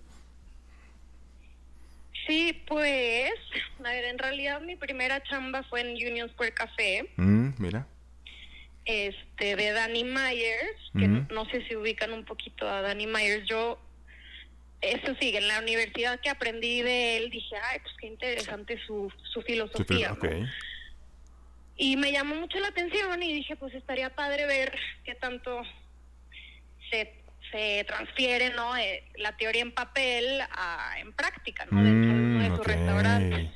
[2.31, 3.33] Sí, pues,
[3.81, 7.88] a ver, en realidad mi primera chamba fue en Union Square Café, Mm, mira.
[8.85, 13.49] este, de Danny Myers, que no sé si ubican un poquito a Danny Myers.
[13.49, 13.81] Yo,
[14.81, 19.12] eso sí, en la universidad que aprendí de él, dije, ay, pues qué interesante su,
[19.33, 20.16] su filosofía.
[21.77, 24.73] Y me llamó mucho la atención y dije, pues estaría padre ver
[25.05, 25.62] qué tanto
[26.93, 27.12] se,
[27.50, 28.76] se transfiere, ¿no?
[28.76, 31.82] Eh, la teoría en papel a, en práctica, ¿no?
[31.82, 32.66] De Mm, sus ok.
[32.66, 33.48] restaurantes.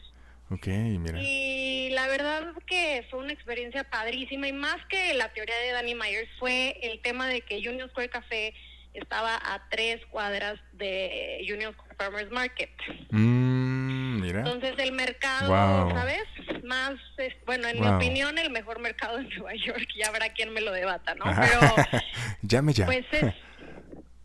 [0.51, 1.19] Ok, mira.
[1.21, 5.95] Y la verdad que fue una experiencia padrísima y más que la teoría de Danny
[5.95, 8.55] Myers fue el tema de que Union Square Café
[8.93, 12.71] estaba a tres cuadras de Union Square Farmers Market.
[13.11, 14.39] Mm, mira.
[14.41, 15.49] Entonces el mercado,
[15.87, 15.95] Wow.
[15.97, 16.23] ¿sabes?
[16.63, 20.53] Más, es- bueno, en mi opinión, el mejor mercado de Nueva York, ya habrá quien
[20.53, 21.25] me lo debata, ¿no?
[21.25, 21.61] Pero
[22.43, 22.87] Llame ya.
[22.87, 23.35] pues es...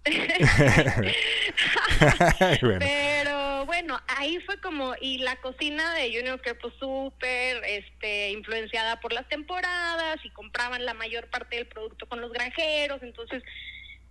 [2.61, 2.79] Bueno.
[2.79, 8.99] Pero bueno, ahí fue como, y la cocina de Union Square pues súper este, influenciada
[8.99, 13.43] por las temporadas y compraban la mayor parte del producto con los granjeros, entonces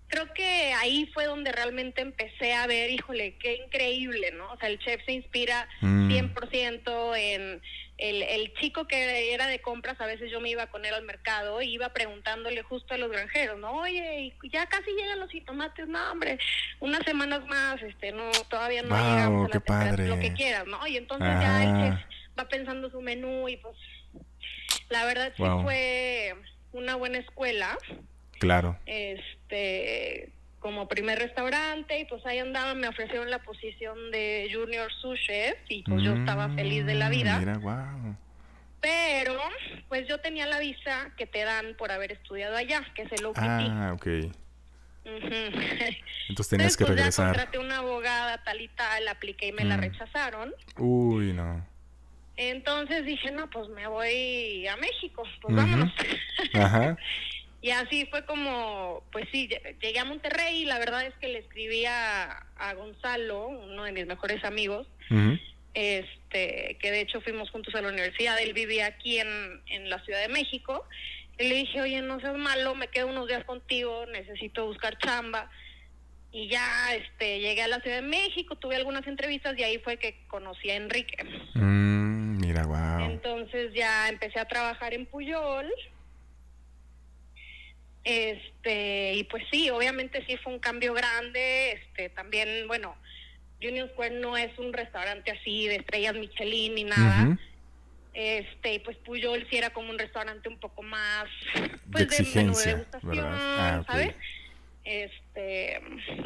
[0.08, 4.50] creo que ahí fue donde realmente empecé a ver, híjole, qué increíble, ¿no?
[4.52, 6.08] O sea, el chef se inspira Mm.
[6.10, 7.60] 100% en
[7.98, 11.02] el, el chico que era de compras, a veces yo me iba con él al
[11.04, 13.72] mercado y iba preguntándole justo a los granjeros, ¿no?
[13.76, 16.38] Oye, ya casi llegan los jitomates, no, hombre,
[16.80, 20.06] unas semanas más, este, no, todavía no Guau, llegamos a la padre.
[20.08, 20.86] lo que quieras, ¿no?
[20.86, 21.98] Y entonces ya el Ajá.
[21.98, 23.76] chef va pensando su menú y pues
[24.88, 25.62] la verdad sí Guau.
[25.64, 26.34] fue
[26.72, 27.76] una buena escuela
[28.38, 28.78] Claro.
[28.86, 35.18] este como primer restaurante y pues ahí andaba, me ofrecieron la posición de junior sous
[35.20, 38.16] chef y pues yo estaba feliz de la Mm, vida, Mira, wow.
[38.80, 39.38] pero
[39.88, 43.26] pues yo tenía la visa que te dan por haber estudiado allá, que es el
[43.26, 43.38] OPT.
[43.40, 44.06] Ah, ok.
[45.04, 47.26] Entonces tenías que Entonces, pues, ya regresar.
[47.28, 49.80] contraté una abogada tal y tal, apliqué y me la Mm.
[49.80, 50.54] rechazaron.
[50.76, 51.66] Uy, no.
[52.36, 55.92] Entonces dije, no, pues me voy a México, pues vámonos.
[56.54, 56.96] Ajá.
[57.60, 61.28] Y así fue como, pues sí, lle- llegué a Monterrey y la verdad es que
[61.28, 64.86] le escribí a, a Gonzalo, uno de mis mejores amigos,
[65.74, 69.98] este, que de hecho fuimos juntos a la universidad, él vivía aquí en, en la
[70.04, 70.84] Ciudad de México,
[71.38, 75.50] y le dije, oye, no seas malo, me quedo unos días contigo, necesito buscar chamba.
[76.32, 79.96] Y ya este, llegué a la Ciudad de México, tuve algunas entrevistas y ahí fue
[79.98, 81.16] que conocí a Enrique.
[81.54, 83.10] Mm, mira, wow.
[83.10, 85.72] Entonces ya empecé a trabajar en Puyol.
[88.08, 91.72] Este, y pues sí, obviamente sí fue un cambio grande.
[91.72, 92.96] Este, también, bueno,
[93.62, 97.38] Union Square no es un restaurante así de estrellas Michelin ni nada.
[98.14, 101.68] Este, y pues Puyol sí era como un restaurante un poco más De pues de,
[101.68, 103.30] menú de exigencia, degustación, ¿verdad?
[103.30, 103.84] Ah.
[103.86, 104.14] ¿sabes?
[104.84, 105.80] Este,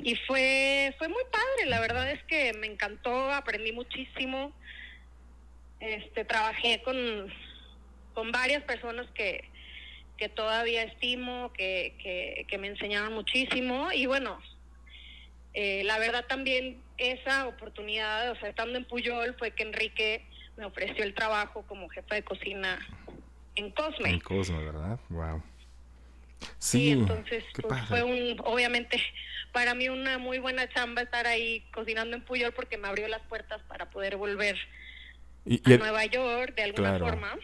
[0.05, 4.53] y fue fue muy padre, la verdad es que me encantó, aprendí muchísimo.
[5.81, 6.97] Este, trabajé con
[8.15, 9.51] con varias personas que
[10.23, 14.39] que todavía estimo, que, que, que me enseñaron muchísimo y bueno,
[15.53, 20.25] eh, la verdad también esa oportunidad, o sea, estando en Puyol fue que Enrique
[20.57, 22.79] me ofreció el trabajo como jefa de cocina
[23.57, 24.11] en Cosme.
[24.11, 25.01] En Cosmo, ¿verdad?
[25.09, 25.43] Wow.
[26.39, 29.03] Sí, Sí, entonces pues, fue un, obviamente
[29.51, 33.23] para mí una muy buena chamba estar ahí cocinando en Puyol porque me abrió las
[33.23, 34.57] puertas para poder volver
[35.45, 37.07] Y, a y- Nueva York de alguna claro.
[37.07, 37.37] forma.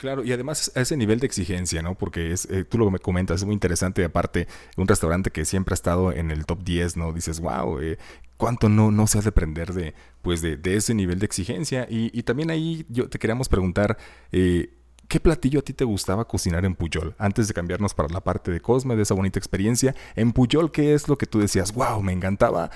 [0.00, 1.94] Claro, y además a ese nivel de exigencia, ¿no?
[1.94, 4.02] Porque es, eh, tú lo comentas, es muy interesante.
[4.02, 7.12] Aparte, un restaurante que siempre ha estado en el top 10, ¿no?
[7.12, 7.98] Dices, wow, eh,
[8.38, 11.86] ¿cuánto no, no se ha de aprender de, pues de, ese nivel de exigencia?
[11.90, 13.98] Y, y, también ahí yo te queríamos preguntar,
[14.32, 14.72] eh,
[15.06, 17.14] ¿qué platillo a ti te gustaba cocinar en Puyol?
[17.18, 20.94] Antes de cambiarnos para la parte de Cosme, de esa bonita experiencia, en Puyol, ¿qué
[20.94, 21.74] es lo que tú decías?
[21.74, 22.70] Wow, me encantaba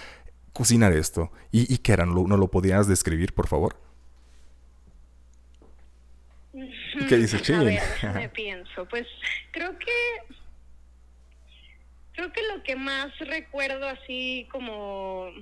[0.53, 1.33] cocinar esto.
[1.51, 2.05] ¿Y, y qué era?
[2.05, 3.84] ¿No, ¿No lo podías describir, por favor?
[7.09, 7.81] ¿Qué dice Chile?
[8.15, 8.87] me pienso.
[8.87, 9.07] Pues
[9.51, 9.93] creo que
[12.13, 15.33] creo que lo que más recuerdo así como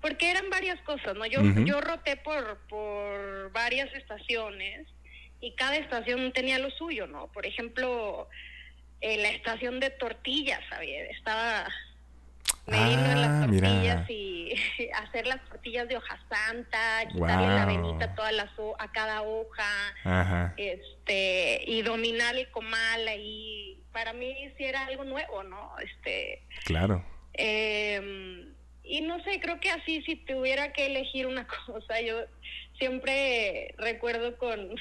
[0.00, 1.26] porque eran varias cosas, ¿no?
[1.26, 4.88] Yo yo roté por por varias estaciones
[5.40, 7.28] y cada estación tenía lo suyo, ¿no?
[7.28, 8.28] Por ejemplo,
[9.00, 11.10] eh, la estación de tortillas, ¿sabes?
[11.10, 11.68] Estaba
[12.66, 14.54] me en las ah, tortillas y
[14.94, 21.62] hacer las tortillas de hoja santa, quitarle la venita toda la a cada hoja, este
[21.66, 23.82] y dominar el comal ahí.
[23.92, 25.72] Para mí sí era algo nuevo, ¿no?
[25.78, 26.42] Este.
[26.64, 27.04] Claro.
[27.32, 28.52] Em,
[28.84, 32.16] y no sé, creo que así si tuviera que elegir una cosa, yo
[32.78, 34.74] siempre recuerdo con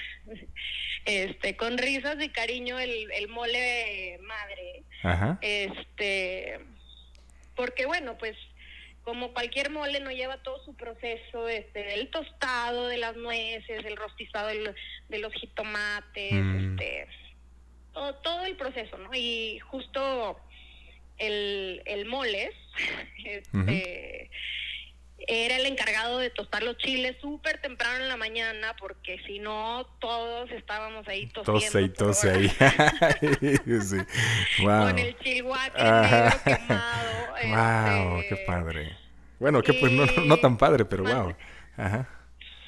[1.05, 4.83] este con risas y cariño el, el mole madre.
[5.03, 5.39] Ajá.
[5.41, 6.59] Este
[7.59, 8.37] porque bueno, pues
[9.03, 13.97] como cualquier mole no lleva todo su proceso, este, el tostado de las nueces, el
[13.97, 16.79] rostizado de los jitomates, mm.
[16.79, 17.07] este,
[18.23, 19.09] todo, el proceso, ¿no?
[19.13, 20.39] Y justo
[21.17, 22.55] el, el moles,
[23.25, 24.31] este,
[25.27, 29.85] era el encargado de tostar los chiles súper temprano en la mañana porque si no
[29.99, 31.61] todos estábamos ahí tosiendo.
[31.61, 32.49] Tose y tose ahí.
[33.81, 33.97] sí.
[34.63, 34.87] wow.
[34.87, 38.11] Con el chihuahua negro quemado.
[38.11, 38.97] Wow, qué este, padre.
[39.39, 41.35] Bueno, que pues no, no, tan padre, pero wow.
[41.77, 42.07] Ajá.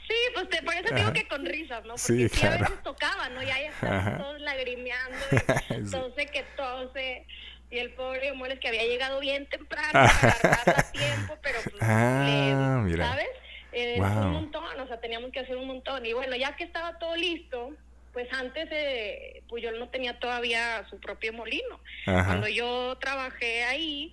[0.07, 1.95] Sí, pues te, por eso digo que con risas, ¿no?
[1.95, 2.65] Porque sí, claro.
[2.65, 3.41] a veces tocaba, ¿no?
[3.41, 5.17] Ya, ya estaban todos lagrimeando,
[5.69, 7.25] entonces que tose
[7.71, 12.85] y el pobre Moles que había llegado bien temprano para a tiempo, pero pues, ah,
[12.97, 13.27] ¿sabes?
[13.71, 16.05] Eh, Un montón, o sea, teníamos que hacer un montón.
[16.05, 17.71] Y bueno, ya que estaba todo listo,
[18.11, 21.79] pues antes eh, Puyol no tenía todavía su propio molino.
[22.03, 24.11] Cuando yo trabajé ahí,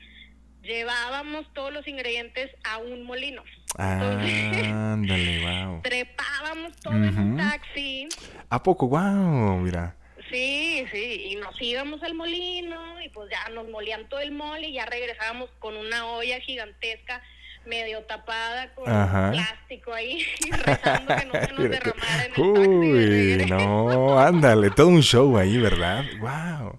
[0.63, 3.43] llevábamos todos los ingredientes a un molino.
[3.79, 5.83] Ándale, wow.
[5.83, 8.09] Trepábamos todo en un taxi.
[8.51, 8.87] ¿A poco?
[8.87, 9.97] Wow, mira.
[10.31, 14.69] Sí, sí, y nos íbamos al molino y pues ya nos molían todo el mole
[14.69, 17.23] y ya regresábamos con una olla gigantesca
[17.65, 20.25] medio tapada con plástico ahí
[20.65, 25.57] rezando que no se nos derramara en el Uy, no, ándale, todo un show ahí,
[25.59, 26.05] ¿verdad?
[26.21, 26.79] Wow.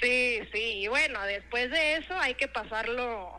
[0.00, 3.36] Sí, sí, y bueno, después de eso hay que pasarlo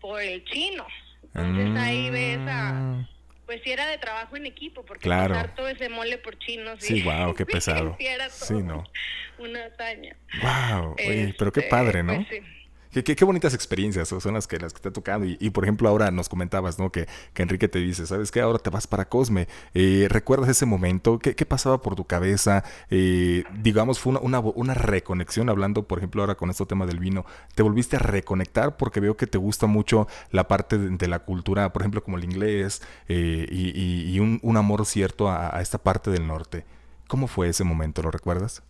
[0.00, 0.86] por el chino.
[1.34, 3.15] Entonces ahí ves a mm
[3.46, 5.34] pues sí era de trabajo en equipo, porque claro.
[5.34, 6.78] pasar todo ese mole por chinos.
[6.80, 7.96] Sí, wow, qué pesado.
[8.30, 8.84] sí, no.
[9.38, 10.16] Una hazaña.
[10.42, 10.96] Wow,
[11.38, 12.14] pero qué padre, ¿no?
[12.16, 12.55] Pues sí.
[13.02, 15.24] Qué, bonitas experiencias son las que, las que te ha tocado.
[15.24, 16.90] Y, por ejemplo, ahora nos comentabas, ¿no?
[16.90, 18.40] Que, que, Enrique te dice, ¿sabes qué?
[18.40, 19.48] Ahora te vas para Cosme.
[19.74, 21.18] Eh, ¿Recuerdas ese momento?
[21.18, 22.64] ¿Qué, pasaba por tu cabeza?
[22.90, 27.26] Eh, digamos, fue una, una, reconexión, hablando, por ejemplo, ahora con este tema del vino.
[27.54, 28.76] ¿Te volviste a reconectar?
[28.76, 32.24] Porque veo que te gusta mucho la parte de, la cultura, por ejemplo, como el
[32.24, 36.64] inglés, eh, y, un, amor cierto a esta parte del norte.
[37.08, 38.02] ¿Cómo fue ese momento?
[38.02, 38.62] ¿Lo recuerdas?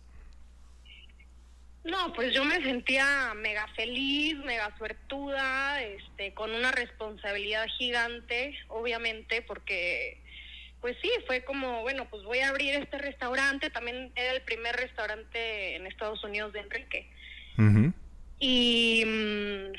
[1.87, 9.41] No, pues yo me sentía mega feliz, mega suertuda, este, con una responsabilidad gigante, obviamente,
[9.41, 10.21] porque,
[10.81, 14.75] pues sí, fue como, bueno, pues voy a abrir este restaurante, también era el primer
[14.75, 17.09] restaurante en Estados Unidos de Enrique.
[18.39, 19.71] Y mm,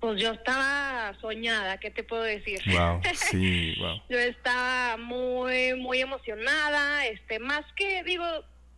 [0.00, 2.60] pues yo estaba soñada, ¿qué te puedo decir?
[2.66, 4.02] Wow, sí, wow.
[4.08, 8.24] yo estaba muy, muy emocionada, este, más que, digo,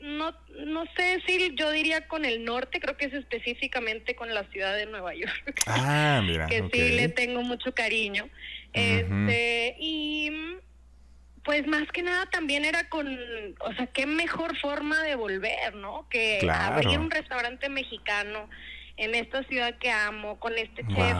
[0.00, 0.34] no,
[0.66, 4.74] no sé si yo diría con el norte, creo que es específicamente con la ciudad
[4.76, 5.62] de Nueva York.
[5.66, 6.46] Ah, mira.
[6.46, 8.28] que sí le tengo mucho cariño.
[8.72, 10.30] Este, y
[11.44, 13.08] pues más que nada también era con,
[13.60, 16.08] o sea, qué mejor forma de volver, ¿no?
[16.08, 18.48] Que abrir un restaurante mexicano
[18.96, 21.16] en esta ciudad que amo, con este chef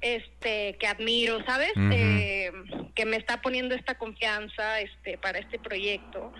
[0.00, 1.72] este que admiro, ¿sabes?
[1.92, 2.50] Eh,
[2.94, 6.32] que me está poniendo esta confianza este para este proyecto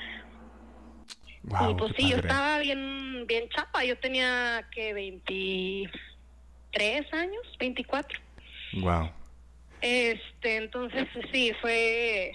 [1.44, 8.20] y pues sí, yo estaba bien, bien chapa, yo tenía que 23 años, 24.
[8.74, 9.10] Wow.
[9.80, 12.32] Este, entonces sí, fue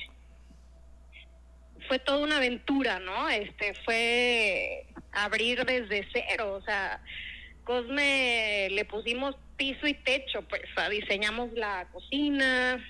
[1.88, 3.30] fue toda una aventura, ¿no?
[3.30, 7.02] Este, fue abrir desde cero, o sea,
[7.64, 12.84] Cosme le pusimos piso y techo, pues, diseñamos la cocina.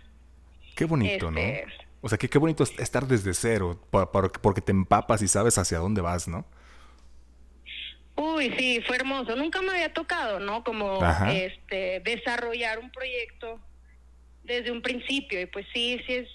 [0.76, 1.40] Qué bonito, ¿no?
[2.06, 3.80] O sea, que qué bonito estar desde cero,
[4.42, 6.46] porque te empapas y sabes hacia dónde vas, ¿no?
[8.18, 9.38] Uy, sí, fue hermoso.
[9.38, 10.66] Nunca me había tocado, ¿no?
[10.66, 11.00] Como
[11.32, 13.58] este desarrollar un proyecto
[14.44, 16.28] desde un principio y pues sí, sí es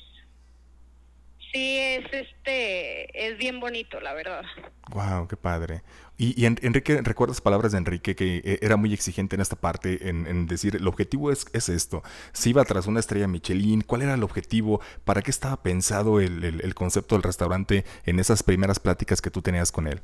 [1.52, 4.42] sí es este es bien bonito, la verdad.
[4.90, 5.82] Wow, qué padre.
[6.16, 10.46] Y, Enrique, ¿recuerdas palabras de Enrique que eh, era muy exigente en esta parte, en,
[10.48, 12.02] decir, el objetivo es, es, esto?
[12.32, 14.80] Si iba tras una estrella Michelin, ¿cuál era el objetivo?
[15.04, 19.42] ¿Para qué estaba pensado el, el concepto del restaurante en esas primeras pláticas que tú
[19.42, 20.02] tenías con él?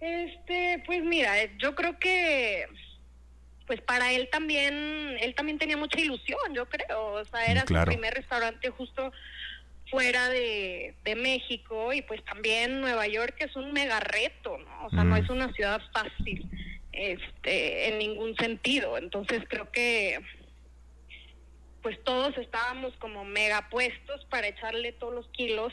[0.00, 2.66] Este, pues mira, yo creo que
[3.66, 4.74] pues para él también,
[5.20, 7.14] él también tenía mucha ilusión, yo creo.
[7.14, 9.12] O sea, era su primer restaurante justo
[9.90, 14.86] fuera de, México y pues también Nueva York es un mega reto, ¿no?
[14.86, 15.18] O sea, no mm.
[15.18, 16.48] es una ciudad fácil
[16.92, 18.96] este, en ningún sentido.
[18.96, 20.18] Entonces creo que
[21.82, 25.72] pues todos estábamos como mega puestos para echarle todos los kilos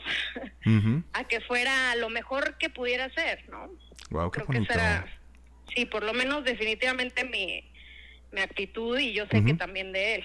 [1.14, 3.70] a que fuera lo mejor que pudiera ser, ¿no?
[4.10, 5.06] Wow, qué Creo que será,
[5.74, 7.64] sí, por lo menos definitivamente mi,
[8.32, 10.24] mi actitud y yo sé que también de él.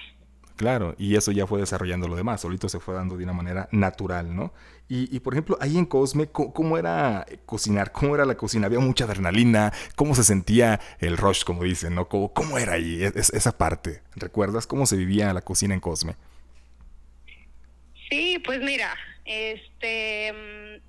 [0.55, 3.67] Claro, y eso ya fue desarrollando lo demás, solito se fue dando de una manera
[3.71, 4.53] natural, ¿no?
[4.87, 7.91] Y, por ejemplo, ahí en Cosme, ¿cómo, era cocinar?
[7.91, 8.67] ¿Cómo era la cocina?
[8.67, 9.73] ¿Había mucha adrenalina?
[9.95, 12.07] ¿Cómo se sentía el rush, como dicen, ¿no?
[12.07, 14.03] ¿Cómo, cómo era ahí esa parte?
[14.15, 16.13] ¿Recuerdas cómo se vivía la cocina en Cosme?
[18.09, 18.95] Sí, pues mira,
[19.25, 20.31] este...
[20.31, 20.85] Mm,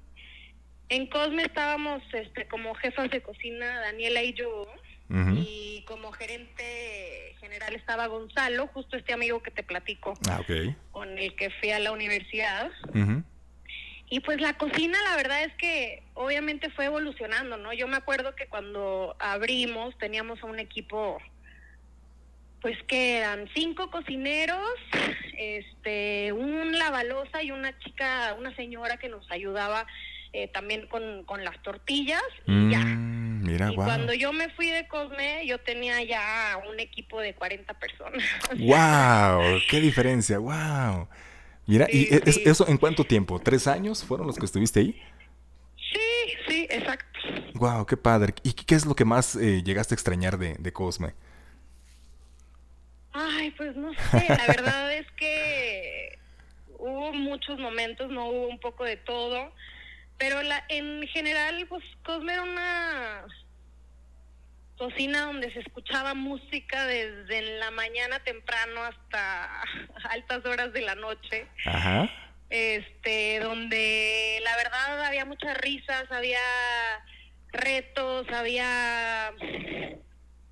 [0.90, 4.66] en Cosme estábamos este, como jefas de cocina, Daniela y yo,
[5.08, 10.40] y como gerente general estaba Gonzalo, justo este amigo que te platico, ah,
[10.90, 12.70] con el que fui a la universidad.
[14.08, 17.72] Y pues la cocina, la verdad es que obviamente fue evolucionando, ¿no?
[17.72, 21.18] Yo me acuerdo que cuando abrimos teníamos a un equipo,
[22.60, 24.70] pues que eran cinco cocineros,
[25.36, 29.86] este, un lavalosa y una chica, una señora que nos ayudaba
[30.32, 32.84] eh, también con, con, las tortillas y ya.
[33.46, 37.74] Mira, y cuando yo me fui de Cosme, yo tenía ya un equipo de 40
[37.74, 38.22] personas.
[38.58, 39.60] ¡Wow!
[39.70, 40.38] ¡Qué diferencia!
[40.38, 41.08] ¡Wow!
[41.66, 42.08] Mira, ¿y
[42.44, 43.40] eso en cuánto tiempo?
[43.40, 45.02] ¿Tres años fueron los que estuviste ahí?
[45.92, 47.18] Sí, sí, exacto.
[47.54, 47.86] ¡Wow!
[47.86, 48.34] ¡Qué padre!
[48.42, 51.14] ¿Y qué es lo que más eh, llegaste a extrañar de, de Cosme?
[53.12, 56.18] Ay, pues no sé, la verdad es que
[56.78, 59.52] hubo muchos momentos, no hubo un poco de todo.
[60.18, 63.26] Pero la, en general, pues Cosme era una
[64.78, 69.62] cocina donde se escuchaba música desde la mañana temprano hasta
[70.10, 71.46] altas horas de la noche.
[71.64, 72.10] Ajá.
[72.48, 76.38] Este, donde la verdad había muchas risas, había
[77.52, 79.32] retos, había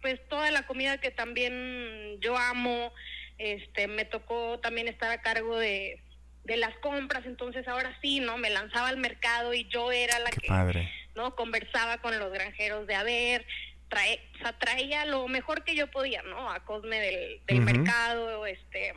[0.00, 2.92] pues toda la comida que también yo amo.
[3.38, 6.03] Este, me tocó también estar a cargo de
[6.44, 8.36] de las compras, entonces ahora sí, ¿no?
[8.36, 10.48] Me lanzaba al mercado y yo era la que,
[11.14, 11.34] ¿no?
[11.34, 13.46] Conversaba con los granjeros de, a ver,
[13.88, 16.50] trae, o traía lo mejor que yo podía, ¿no?
[16.50, 18.92] A Cosme del, del mercado, este...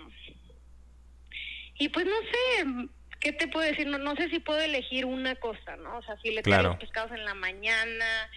[1.79, 2.89] Y pues no sé,
[3.19, 3.87] ¿qué te puedo decir?
[3.87, 5.97] No, no sé si puedo elegir una cosa, ¿no?
[5.97, 8.29] O sea, si le traigo los pescados en la mañana,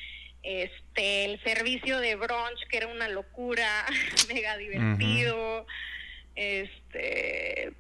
[0.43, 3.87] este, el servicio de brunch, que era una locura,
[4.29, 5.67] mega divertido,
[6.37, 7.73] este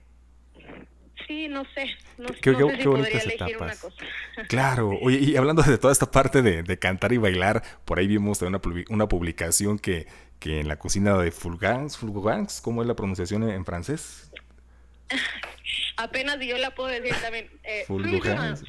[1.26, 1.86] sí, no sé.
[2.18, 3.96] No, qué, sé si podría elegir una cosa.
[4.48, 8.42] Claro, oye, y hablando de toda esta parte de, cantar y bailar, por ahí vimos
[8.42, 10.06] una, una publicación que,
[10.38, 14.30] que en la cocina de Fulgans, Fulgans, ¿cómo es la pronunciación en francés?
[15.96, 17.50] Apenas yo la puedo decir también.
[17.62, 17.84] Eh.
[17.86, 18.64] Fulgurance.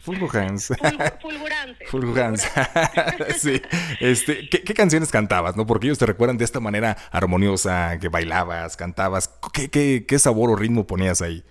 [1.88, 2.50] Fulgurance.
[3.38, 3.62] sí.
[4.02, 5.66] Este, ¿qué, ¿qué, canciones cantabas, no?
[5.66, 9.30] Porque ellos te recuerdan de esta manera armoniosa, que bailabas, cantabas.
[9.54, 11.44] ¿Qué, qué, qué sabor o ritmo ponías ahí?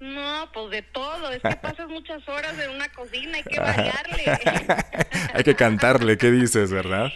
[0.00, 1.30] No, pues de todo.
[1.30, 4.24] Es que pasas muchas horas en una cocina, hay que variarle.
[5.34, 7.10] hay que cantarle, ¿qué dices, verdad?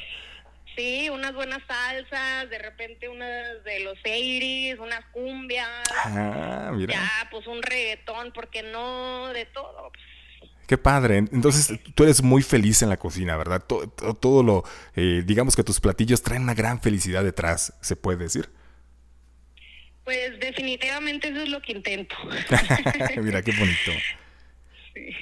[0.76, 5.68] Sí, unas buenas salsas, de repente unas de los eiris, unas cumbias.
[6.05, 6.95] Ah, mira.
[6.95, 9.93] Ya, pues un reggaetón, porque no de todo.
[10.66, 11.18] Qué padre.
[11.18, 13.62] Entonces, tú eres muy feliz en la cocina, ¿verdad?
[13.66, 14.64] Todo, todo lo,
[14.97, 18.49] eh, digamos que tus platillos traen una gran felicidad detrás, ¿se puede decir?
[20.05, 22.16] Pues definitivamente eso es lo que intento.
[23.22, 23.92] Mira, qué bonito.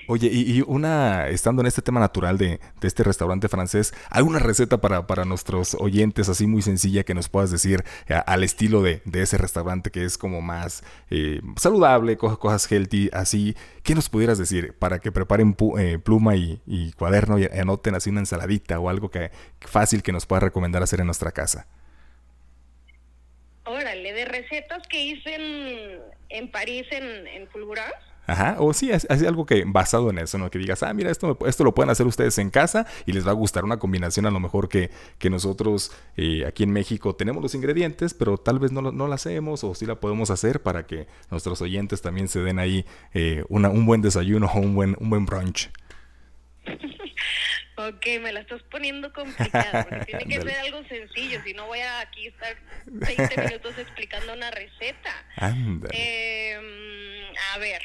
[0.09, 5.07] Oye, y, una, estando en este tema natural de, este restaurante francés, ¿alguna receta para,
[5.07, 9.39] para, nuestros oyentes así muy sencilla que nos puedas decir eh, al estilo de, ese
[9.39, 13.55] restaurante que es como más eh, saludable, cosas healthy, así?
[13.85, 18.11] ¿Qué nos pudieras decir para que preparen eh, pluma y, y, cuaderno y anoten así
[18.11, 21.69] una ensaladita o algo que fácil que nos pueda recomendar hacer en nuestra casa?
[23.71, 27.49] Órale, de recetas que hice en, en París, en, en.
[28.27, 30.51] Ajá, o sí, así algo que basado en eso, ¿no?
[30.51, 33.31] Que digas, ah, mira, esto, esto lo pueden hacer ustedes en casa y les va
[33.31, 37.43] a gustar una combinación a lo mejor que, que nosotros eh, aquí en México tenemos
[37.43, 40.87] los ingredientes, pero tal vez no, no la hacemos o sí la podemos hacer para
[40.87, 44.97] que nuestros oyentes también se den ahí eh, una- un buen desayuno o un buen,
[45.01, 45.71] un buen brunch.
[47.89, 51.81] Ok, me la estás poniendo complicada, porque tiene que ser algo sencillo, si no voy
[51.81, 52.57] a aquí estar
[52.87, 55.25] 20 minutos explicando una receta.
[55.93, 57.83] Eh, a ver,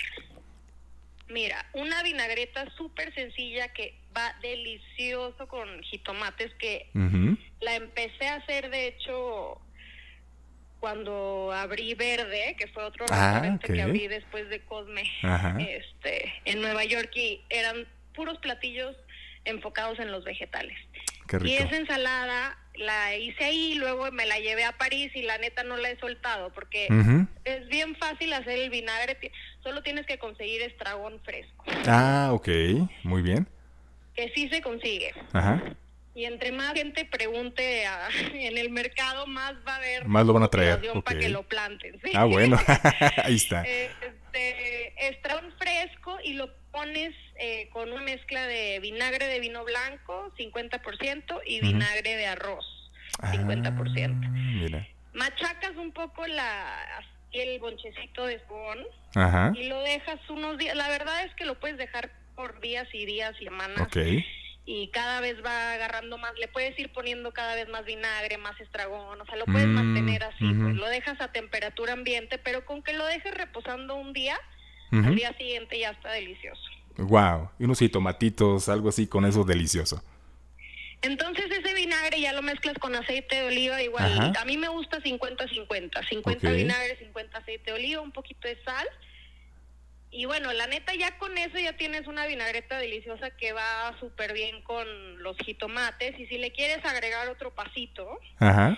[1.30, 6.90] mira, una vinagreta súper sencilla que va delicioso con jitomates, que
[7.62, 9.60] la empecé a hacer, de hecho,
[10.80, 15.58] cuando abrí Verde, que fue otro Ah, restaurante que abrí después de Cosme, Ajá.
[15.60, 18.96] este, en Nueva York, y eran puros platillos
[19.46, 20.78] enfocados en los vegetales.
[21.28, 21.64] Qué Y rico.
[21.64, 25.78] esa ensalada la hice ahí, luego me la llevé a París y la neta no
[25.78, 26.88] la he soltado porque
[27.46, 29.18] es bien fácil hacer el vinagre,
[29.64, 32.48] solo tienes que conseguir estragón fresco, Ah, ok,
[33.04, 33.48] muy bien.
[34.16, 35.14] que sí se consigue.
[35.34, 35.64] Ajá.
[36.14, 40.34] Y entre más gente pregunte a- en el mercado, más va a haber Más lo
[40.34, 41.20] van a traer, para ok.
[41.20, 42.00] que lo planten.
[42.04, 42.12] ¿sí?
[42.14, 42.58] Ah, bueno,
[43.24, 43.64] ahí está.
[43.66, 49.64] Eh, este, estragón fresco y lo pones eh, con una mezcla de vinagre de vino
[49.64, 52.66] blanco, 50%, y vinagre de arroz,
[53.20, 54.22] 50%.
[54.24, 54.88] Ah, mira.
[55.14, 58.80] Machacas un poco la, el bonchecito de spon
[59.16, 59.54] Ajá.
[59.56, 60.76] y lo dejas unos días.
[60.76, 63.82] La verdad es que lo puedes dejar por días y días, semanas.
[63.82, 63.98] Ok.
[64.68, 68.60] Y cada vez va agarrando más, le puedes ir poniendo cada vez más vinagre, más
[68.60, 72.66] estragón, o sea, lo puedes Mm, mantener así, pues lo dejas a temperatura ambiente, pero
[72.66, 74.40] con que lo dejes reposando un día,
[74.92, 76.64] al día siguiente ya está delicioso.
[76.98, 77.52] Wow.
[77.60, 80.04] Y unos tomatitos, algo así con eso delicioso.
[81.02, 84.42] Entonces ese vinagre ya lo mezclas con aceite de oliva, igual Ajá.
[84.42, 86.54] a mí me gusta 50-50, 50 Ok.
[86.56, 88.88] vinagre, 50 aceite de oliva, un poquito de sal.
[90.10, 94.34] Y bueno, la neta ya con eso ya tienes una vinagreta deliciosa que va súper
[94.34, 98.08] bien con los jitomates y si le quieres agregar otro pasito,
[98.40, 98.78] Ajá.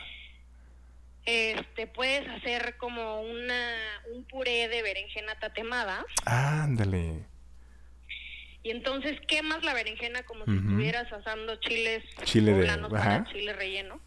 [1.26, 3.76] este puedes hacer como una
[4.13, 7.20] un puré de berenjena tatemada Ándale.
[8.68, 10.59] Y entonces quemas la berenjena como si Ujú.
[10.59, 14.01] estuvieras asando chiles Chile de- para chile relleno.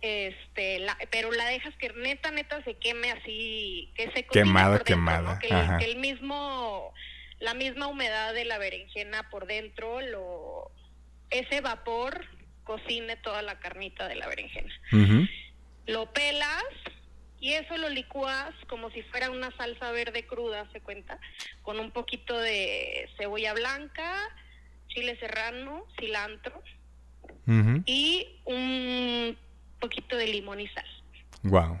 [0.00, 4.84] Este, la, pero la dejas que neta neta se queme así, que se Quemada, dentro,
[4.84, 5.38] quemada, ¿no?
[5.40, 5.78] Que, el- ajá.
[5.78, 6.92] que el mismo
[7.38, 10.70] la misma humedad de la berenjena por dentro lo
[11.28, 12.24] ese vapor
[12.64, 14.72] cocine toda la carnita de la berenjena.
[15.86, 16.64] Lo pelas
[17.40, 21.18] y eso lo licúas como si fuera una salsa verde cruda, se cuenta,
[21.62, 24.14] con un poquito de cebolla blanca,
[24.88, 26.62] chile serrano, cilantro
[27.84, 29.36] y un
[29.78, 30.86] poquito de limón y sal.
[31.42, 31.78] Wow.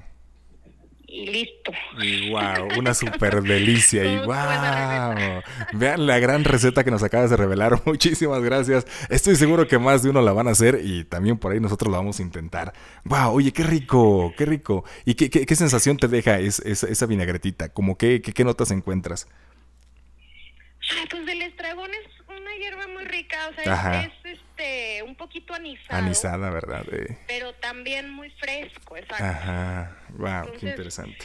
[1.08, 1.72] Y listo.
[2.02, 4.04] Y wow, una super delicia.
[4.04, 5.78] Y ¿Cómo fue esa wow.
[5.78, 7.80] Vean la gran receta que nos acabas de revelar.
[7.86, 8.86] Muchísimas gracias.
[9.08, 11.90] Estoy seguro que más de uno la van a hacer y también por ahí nosotros
[11.92, 12.72] la vamos a intentar.
[13.04, 14.84] Wow, oye, qué rico, qué rico.
[15.04, 17.68] ¿Y qué, qué- qué sensación te deja es- es- esa vinagretita?
[17.68, 19.28] ¿Cómo qué, qué, qué notas encuentras?
[20.92, 24.12] Ah, pues el estragón es una hierba muy rica, o sea, es,
[24.56, 26.84] este un poquito anisado, Anisada, ¿verdad?
[26.92, 29.24] Eh, pero también muy fresco, exacto.
[29.24, 29.98] Ajá.
[30.16, 31.18] Wow, qué interesante.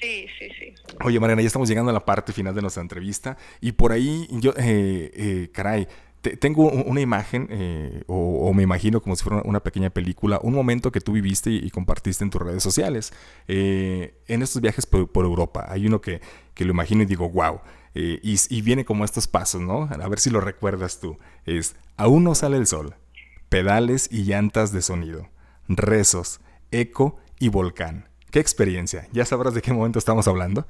[0.00, 0.74] Sí, sí, sí.
[1.04, 4.26] Oye, Mariana, ya estamos llegando a la parte final de nuestra entrevista y por ahí
[4.30, 5.86] yo, eh, eh, caray,
[6.22, 10.38] te- tengo una imagen eh, o, o me imagino como si fuera una pequeña película,
[10.42, 13.12] un momento que tú viviste y, y compartiste en tus redes sociales.
[13.46, 16.20] Eh, en estos viajes por, por Europa, hay uno que,
[16.54, 17.60] que lo imagino y digo, wow.
[17.94, 19.88] Y, y viene como estos pasos, ¿no?
[19.90, 21.18] A ver si lo recuerdas tú.
[21.46, 22.94] Es, aún no sale el sol,
[23.48, 25.28] pedales y llantas de sonido,
[25.68, 28.08] rezos, eco y volcán.
[28.30, 29.08] ¿Qué experiencia?
[29.12, 30.66] ¿Ya sabrás de qué momento estamos hablando?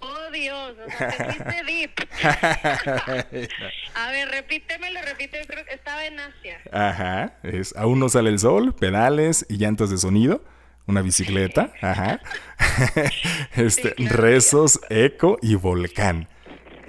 [0.00, 1.90] Oh, Dios, o sea, te fuiste deep.
[3.94, 6.58] A ver, repítemelo, repíteme, creo que estaba en Asia.
[6.72, 10.42] Ajá, es aún no sale el sol, pedales y llantas de sonido,
[10.86, 12.20] una bicicleta, ajá.
[13.56, 14.16] este, Sí, claro.
[14.16, 16.28] rezos, eco y volcán.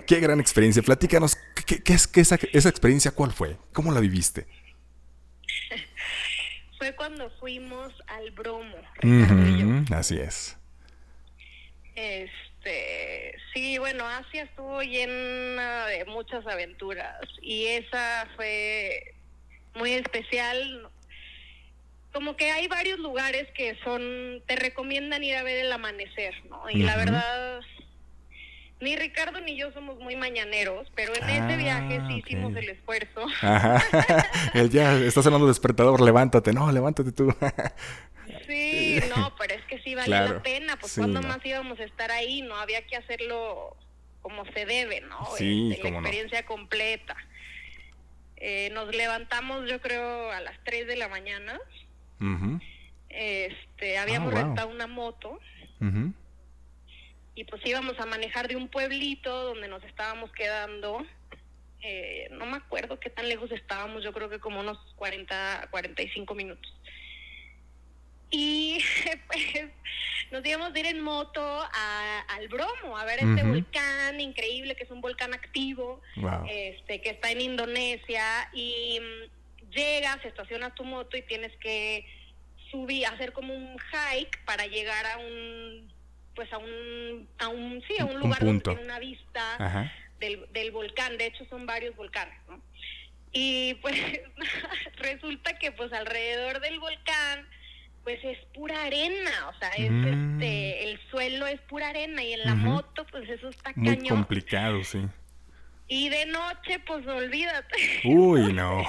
[0.07, 0.83] Qué gran experiencia.
[0.83, 3.57] Platícanos, ¿qué, qué es qué esa, esa experiencia cuál fue?
[3.73, 4.47] ¿Cómo la viviste?
[6.77, 8.75] Fue cuando fuimos al Bromo.
[9.01, 9.09] Yo.
[9.09, 10.57] Ujú, así es.
[11.95, 19.15] Este, sí, bueno, Asia estuvo llena de muchas aventuras y esa fue
[19.75, 20.89] muy especial.
[22.15, 26.69] Como que hay varios lugares que son, te recomiendan ir a ver el amanecer, ¿no?
[26.69, 27.59] Y la verdad,
[28.79, 32.69] ni Ricardo ni yo somos muy mañaneros, pero en Ah, ese viaje sí hicimos el
[32.69, 33.25] esfuerzo.
[33.41, 33.83] Ajá.
[34.53, 36.53] El ya está sonando despertador, levántate.
[36.53, 37.35] No, levántate tú.
[38.47, 41.27] Sí, no, pero es que sí vale Claro, la pena, pues sí, cuando no.
[41.27, 43.75] más íbamos a estar ahí, no había que hacerlo
[44.21, 45.25] como se debe, ¿no?
[45.37, 45.97] Sí, Este, la no.
[45.99, 47.15] experiencia completa.
[48.37, 51.59] Eh, nos levantamos, yo creo, a las 3 de la mañana.
[53.09, 54.41] Este, habíamos wow.
[54.43, 55.39] rentado una moto
[57.35, 61.05] y pues íbamos a manejar de un pueblito donde nos estábamos quedando.
[61.81, 66.33] Eh, no me acuerdo qué tan lejos estábamos, yo creo que como unos 40, 45
[66.33, 66.73] minutos.
[68.31, 68.79] Y
[69.27, 69.69] pues
[70.31, 74.83] nos íbamos a ir en moto a- al Bromo, a ver este volcán increíble que
[74.85, 76.45] es un volcán activo Wow.
[76.49, 79.29] este que está en Indonesia y mm,
[79.75, 82.05] llegas, estacionas tu moto y tienes que
[82.71, 85.93] subir, hacer como un hike para llegar a un
[86.35, 88.71] pues a un a un sí, a un Un lugar punto.
[88.71, 92.61] donde tiene una vista del, del volcán, de hecho son varios volcanes, ¿no?
[93.31, 93.95] Y pues
[94.97, 97.47] resulta que pues alrededor del volcán
[98.03, 100.41] pues es pura arena, o sea, es Mm.
[100.41, 104.17] este el suelo es pura arena y en la moto pues eso está Muy cañón.
[104.17, 104.99] complicado, sí.
[105.87, 108.01] Y de noche, pues olvídate.
[108.05, 108.83] Uy, no.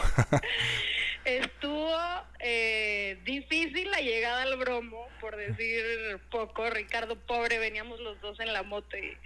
[1.24, 1.98] Estuvo
[2.38, 5.82] eh, difícil la llegada al bromo, por decir
[6.30, 6.70] poco.
[6.70, 9.16] Ricardo, pobre, veníamos los dos en la moto y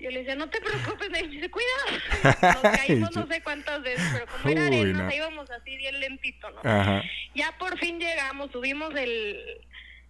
[0.00, 2.62] yo le decía, no te preocupes, me dice, cuidado.
[2.62, 5.14] Nos caímos no sé cuántas veces, pero como era arena, no.
[5.14, 6.60] íbamos así bien lentito, ¿no?
[6.64, 7.02] Ajá.
[7.34, 9.60] Ya por fin llegamos, subimos el,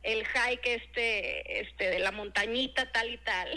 [0.03, 3.49] el hike este, este de la montañita tal y tal.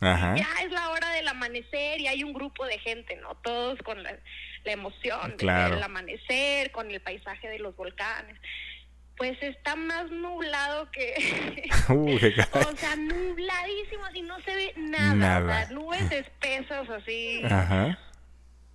[0.00, 0.34] Ajá.
[0.36, 3.34] Ya es la hora del amanecer y hay un grupo de gente, ¿no?
[3.36, 4.16] Todos con la,
[4.64, 5.70] la emoción de Claro.
[5.70, 8.36] ver el amanecer, con el paisaje de los volcanes.
[9.16, 11.14] Pues está más nublado que...
[11.88, 12.16] Uy,
[12.52, 15.14] o sea, nubladísimo, así no se ve nada.
[15.14, 15.44] Nada.
[15.46, 17.98] O sea, nubes espesas así Ajá.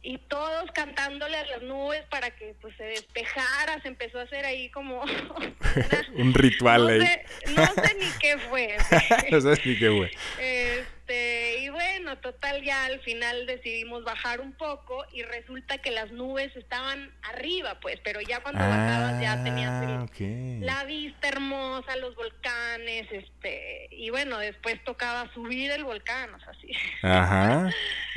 [0.04, 4.46] Y todos cantándole a las nubes para que pues se despejara, se empezó a hacer
[4.46, 5.46] ahí como una-
[6.18, 7.02] Un ritual no ahí.
[7.02, 7.26] sé,
[7.56, 8.78] no sé ni qué fue.
[9.32, 10.12] No sabes ni qué güey.
[10.40, 16.12] Este, y bueno, total ya al final decidimos bajar un poco y resulta que las
[16.12, 21.96] nubes estaban arriba, pues, pero ya cuando bajabas ya tenías el- Ah, la vista hermosa,
[21.98, 26.72] los volcanes, este, y bueno, después tocaba subir el volcán, o sea, sí.
[27.04, 27.70] Ajá.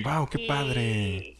[0.02, 1.36] Wow, qué Y- padre.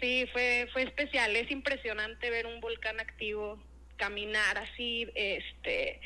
[0.00, 1.34] Sí, fue, fue especial.
[1.36, 3.62] Es impresionante ver un volcán activo,
[3.96, 6.00] caminar así, este,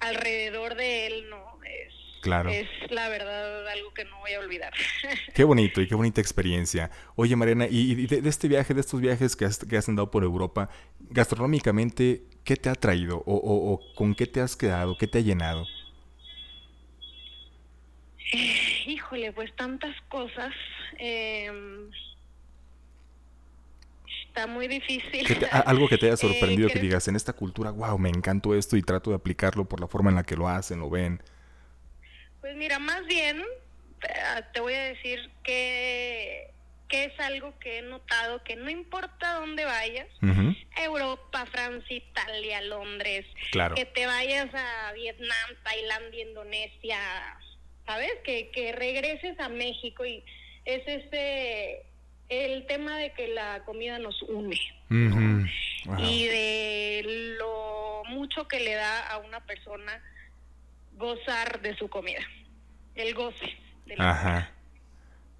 [0.00, 1.44] alrededor de él, ¿no?
[1.64, 2.50] Es, Claro.
[2.50, 4.72] es la verdad algo que no voy a olvidar.
[5.34, 6.90] Qué bonito y qué bonita experiencia.
[7.14, 9.88] Oye, Mariana, y y de, de este viaje, de estos viajes que has, que has
[9.88, 10.68] andado por Europa,
[10.98, 13.18] gastronómicamente, ¿qué te ha traído?
[13.18, 14.96] O, o- o con qué te has quedado?
[14.98, 15.64] ¿Qué te ha llenado?
[18.86, 20.52] Híjole, pues tantas cosas.
[20.98, 21.88] em,
[24.28, 25.26] está muy difícil.
[25.26, 27.98] ¿Qué te- a- algo que te haya Eh, sorprendido que digas en esta cultura, wow,
[27.98, 30.78] me encantó esto y trato de aplicarlo por la forma en la que lo hacen,
[30.80, 31.22] lo ven.
[32.40, 33.40] Pues mira, más bien
[34.02, 36.52] eh, te voy a decir que,
[36.88, 40.06] que es algo que he notado que no importa dónde vayas,
[40.76, 43.74] Europa, Francia, Italia, Londres, Claro.
[43.74, 46.98] que te vayas a Vietnam, Tailandia, Indonesia,
[47.86, 48.12] ¿sabes?
[48.24, 50.24] Que, que regreses a México y
[50.64, 51.82] es ese
[52.28, 54.58] el tema de que la comida nos une
[54.90, 55.98] wow.
[55.98, 60.02] y de lo mucho que le da a una persona
[60.96, 62.20] gozar de su comida,
[62.94, 63.56] el goce
[63.86, 64.50] de la Ajá.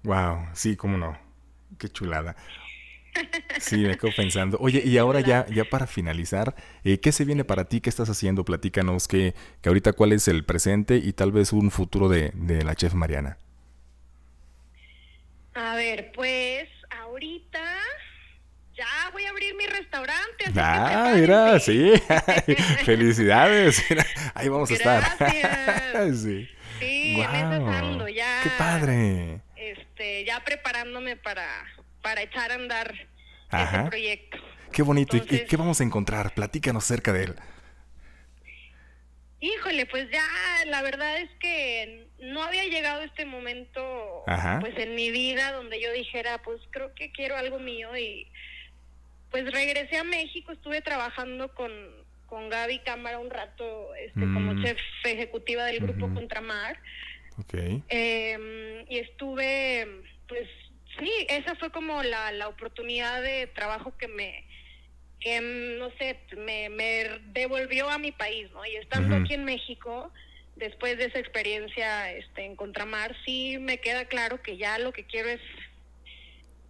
[0.03, 1.19] Wow, sí, cómo no.
[1.77, 2.35] Qué chulada.
[3.59, 4.57] Sí, me quedo pensando.
[4.61, 7.81] Oye, y ahora ya, ya para finalizar, eh, ¿qué se viene para ti?
[7.81, 8.45] ¿Qué estás haciendo?
[8.45, 12.63] Platícanos que, que ahorita cuál es el presente y tal vez un futuro de, de
[12.63, 13.37] la chef Mariana.
[15.53, 16.69] A ver, pues
[17.23, 17.59] ahorita
[18.73, 20.45] ya voy a abrir mi restaurante.
[20.45, 21.91] Así que Ah, mira, sí.
[22.85, 23.83] Felicidades.
[24.33, 25.03] Ahí vamos a estar.
[26.15, 26.47] Sí.
[26.79, 28.39] Sí, en ando, ya.
[28.41, 29.41] Qué padre.
[29.57, 31.45] Este, ya preparándome para,
[32.01, 32.93] para echar a andar
[33.49, 33.81] Ajá.
[33.81, 34.37] ese proyecto.
[34.71, 35.17] Qué bonito.
[35.17, 36.33] ¿Y- ¿Y, Entonces- qué vamos a encontrar?
[36.33, 37.35] Platícanos cerca de él.
[39.41, 40.23] Híjole, pues ya
[40.67, 44.59] la verdad es que no había llegado este momento Ajá.
[44.59, 48.27] pues en mi vida donde yo dijera, pues creo que quiero algo mío y
[49.31, 51.71] pues regresé a México, estuve trabajando con,
[52.25, 54.33] con Gaby Cámara un rato este, Mm.
[54.33, 56.13] como chef ejecutiva del grupo.
[56.13, 56.77] Contramar
[57.37, 57.53] Ok.
[57.89, 59.87] eh, y estuve,
[60.27, 60.49] pues
[60.99, 64.45] sí, esa fue como la, la oportunidad de trabajo que me,
[65.19, 68.65] que mm, no sé, me, me devolvió a mi país, ¿no?
[68.65, 70.11] Y estando aquí en México,
[70.55, 75.05] después de esa experiencia este, en Contramar, sí me queda claro que ya lo que
[75.05, 75.41] quiero es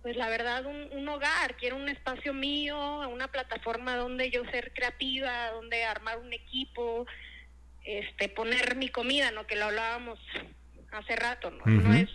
[0.02, 2.78] pues la verdad, un, un hogar, quiero un espacio mío,
[3.10, 7.06] una plataforma donde yo ser creativa, donde armar un equipo,
[7.84, 9.46] este, poner mi comida, ¿no?
[9.46, 10.20] Que lo hablábamos
[10.92, 11.66] hace rato, ¿no?
[11.66, 12.10] No es,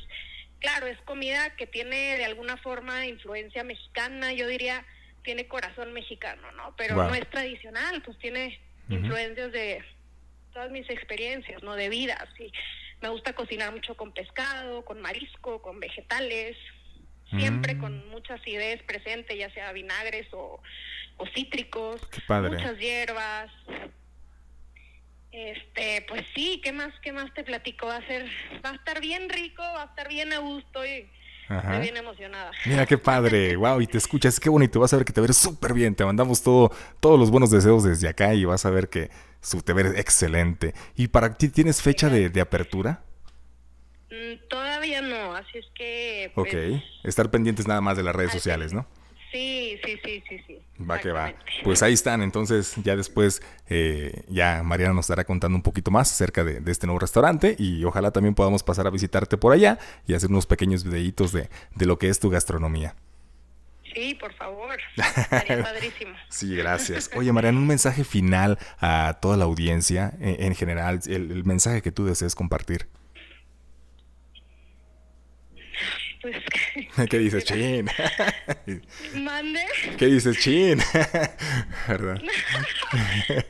[0.60, 4.84] claro, es comida que tiene de alguna forma influencia mexicana, yo diría,
[5.24, 6.74] tiene corazón mexicano, ¿no?
[6.76, 7.08] Pero Wow.
[7.08, 9.82] no es tradicional, pues tiene influencias de
[10.52, 11.74] todas mis experiencias, ¿no?
[11.74, 12.52] De vida, sí.
[13.00, 16.56] Me gusta cocinar mucho con pescado, con marisco, con vegetales,
[17.30, 17.78] siempre Mm.
[17.78, 20.62] con mucha acidez presente, ya sea vinagres o,
[21.16, 23.50] o cítricos, muchas hierbas.
[25.32, 27.86] Este, pues sí, ¿qué más, qué más te platico?
[27.88, 28.24] Va a ser,
[28.64, 31.10] va a estar bien rico, va a estar bien a gusto y
[31.48, 31.58] Ajá.
[31.74, 32.50] estoy bien emocionada.
[32.66, 35.36] Mira qué padre, wow, y te escuchas, qué bonito, vas a ver que te verás
[35.36, 36.70] súper bien, te mandamos todo,
[37.00, 40.74] todos los buenos deseos desde acá y vas a ver que su, te verás excelente.
[40.96, 43.04] ¿Y para ti tienes fecha de, de apertura?
[44.10, 46.30] Mm, Todavía no, así es que...
[46.34, 48.86] pues, Ok, estar pendientes nada más de las redes sociales, ¿no?
[49.34, 50.58] Sí, sí, sí, sí, sí.
[50.88, 51.34] Va que va.
[51.64, 56.12] Pues ahí están, entonces ya después eh, ya Mariana nos estará contando un poquito más
[56.12, 59.80] acerca de, de este nuevo restaurante y ojalá también podamos pasar a visitarte por allá
[60.06, 62.94] y hacer unos pequeños videitos de, de lo que es tu gastronomía.
[63.92, 64.78] Sí, por favor.
[64.96, 66.14] Estaría padrísimo.
[66.28, 67.10] Sí, gracias.
[67.16, 71.82] Oye, Mariana, un mensaje final a toda la audiencia en, en general, el, el mensaje
[71.82, 72.86] que tú desees compartir.
[76.24, 76.36] Pues,
[77.10, 77.86] ¿Qué dices, chin?
[79.14, 79.62] mande.
[79.98, 80.78] ¿Qué dices, chin?
[81.86, 82.22] ¿Verdad?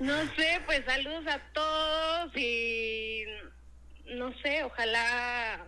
[0.01, 3.25] No sé, pues saludos a todos y
[4.17, 5.65] no sé, ojalá,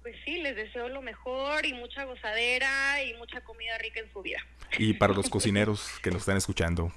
[0.00, 4.22] pues sí, les deseo lo mejor y mucha gozadera y mucha comida rica en su
[4.22, 4.40] vida.
[4.78, 6.90] Y para los cocineros que nos están escuchando,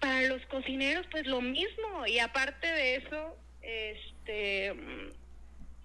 [0.00, 2.06] Para los cocineros, pues lo mismo.
[2.06, 4.74] Y aparte de eso, este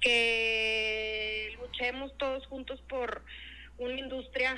[0.01, 3.23] que luchemos todos juntos por
[3.77, 4.57] una industria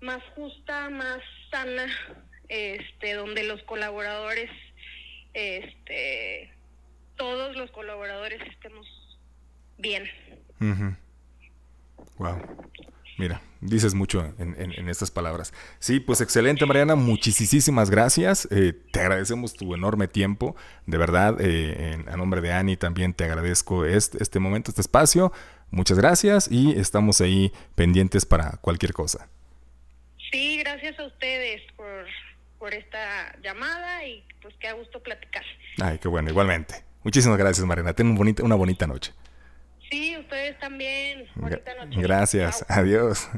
[0.00, 1.20] más justa, más
[1.50, 1.86] sana,
[2.48, 4.50] este, donde los colaboradores,
[5.32, 6.52] este,
[7.16, 8.86] todos los colaboradores estemos
[9.78, 10.08] bien.
[12.18, 12.38] Wow.
[13.16, 15.52] Mira, dices mucho en, en- en estas palabras.
[15.78, 16.96] Sí, pues excelente, Mariana.
[16.96, 18.48] Muchísimas gracias.
[18.50, 20.56] Eh, te agradecemos tu enorme tiempo.
[20.86, 24.80] De verdad, eh, en- a nombre de Ani también te agradezco este, este momento, este
[24.80, 25.32] espacio.
[25.70, 29.28] Muchas gracias y estamos ahí pendientes para cualquier cosa.
[30.32, 32.06] Sí, gracias a ustedes por,
[32.58, 35.44] por esta llamada y pues qué gusto platicar.
[35.80, 36.84] Ay, qué bueno, igualmente.
[37.04, 37.92] Muchísimas gracias, Mariana.
[37.92, 39.12] Ten un bonita- una bonita noche.
[39.94, 41.24] Sí, ustedes también.
[41.36, 42.00] Bonita Gra- noche.
[42.02, 42.78] Gracias, Chao.
[42.80, 43.28] adiós.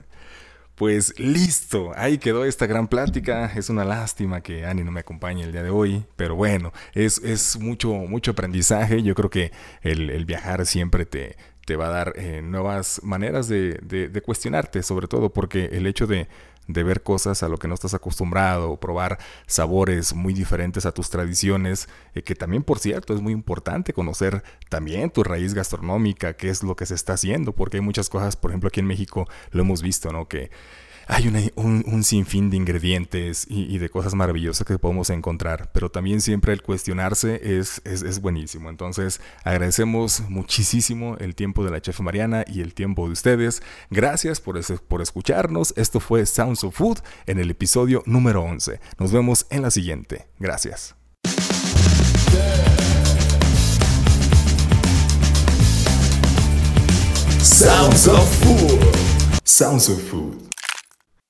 [0.75, 3.53] Pues listo, ahí quedó esta gran plática.
[3.55, 7.19] Es una lástima que Ani no me acompañe el día de hoy, pero bueno, es,
[7.19, 9.03] es mucho, mucho aprendizaje.
[9.03, 9.53] Yo creo que
[9.83, 11.37] el, el viajar siempre te,
[11.67, 15.87] te va a dar eh, nuevas maneras de, de- de cuestionarte, sobre todo porque el
[15.87, 16.27] hecho de,
[16.69, 21.11] de ver cosas a lo que no estás acostumbrado, probar sabores muy diferentes a tus
[21.11, 26.49] tradiciones, eh, que también, por cierto, es muy importante conocer también tu raíz gastronómica, qué
[26.49, 29.27] es lo que se está haciendo, porque hay muchas cosas, por ejemplo, aquí en México
[29.51, 30.29] lo hemos visto, ¿no?
[30.29, 30.51] Que
[31.09, 36.21] hay un, un sinfín de ingredientes y, de cosas maravillosas que podemos encontrar, pero también
[36.21, 38.71] siempre el cuestionarse es, es, es buenísimo.
[38.71, 43.63] Entonces agradecemos muchísimo el tiempo de la chef Mariana y el tiempo de ustedes.
[43.91, 45.73] Gracias por, ese- por escucharnos.
[45.77, 48.81] Esto fue Sounds of Food en el episodio número 11.
[48.99, 50.27] Nos vemos en la siguiente.
[50.41, 50.97] Gracias.
[57.43, 59.41] Sounds of Food.
[59.45, 60.46] Sounds of Food.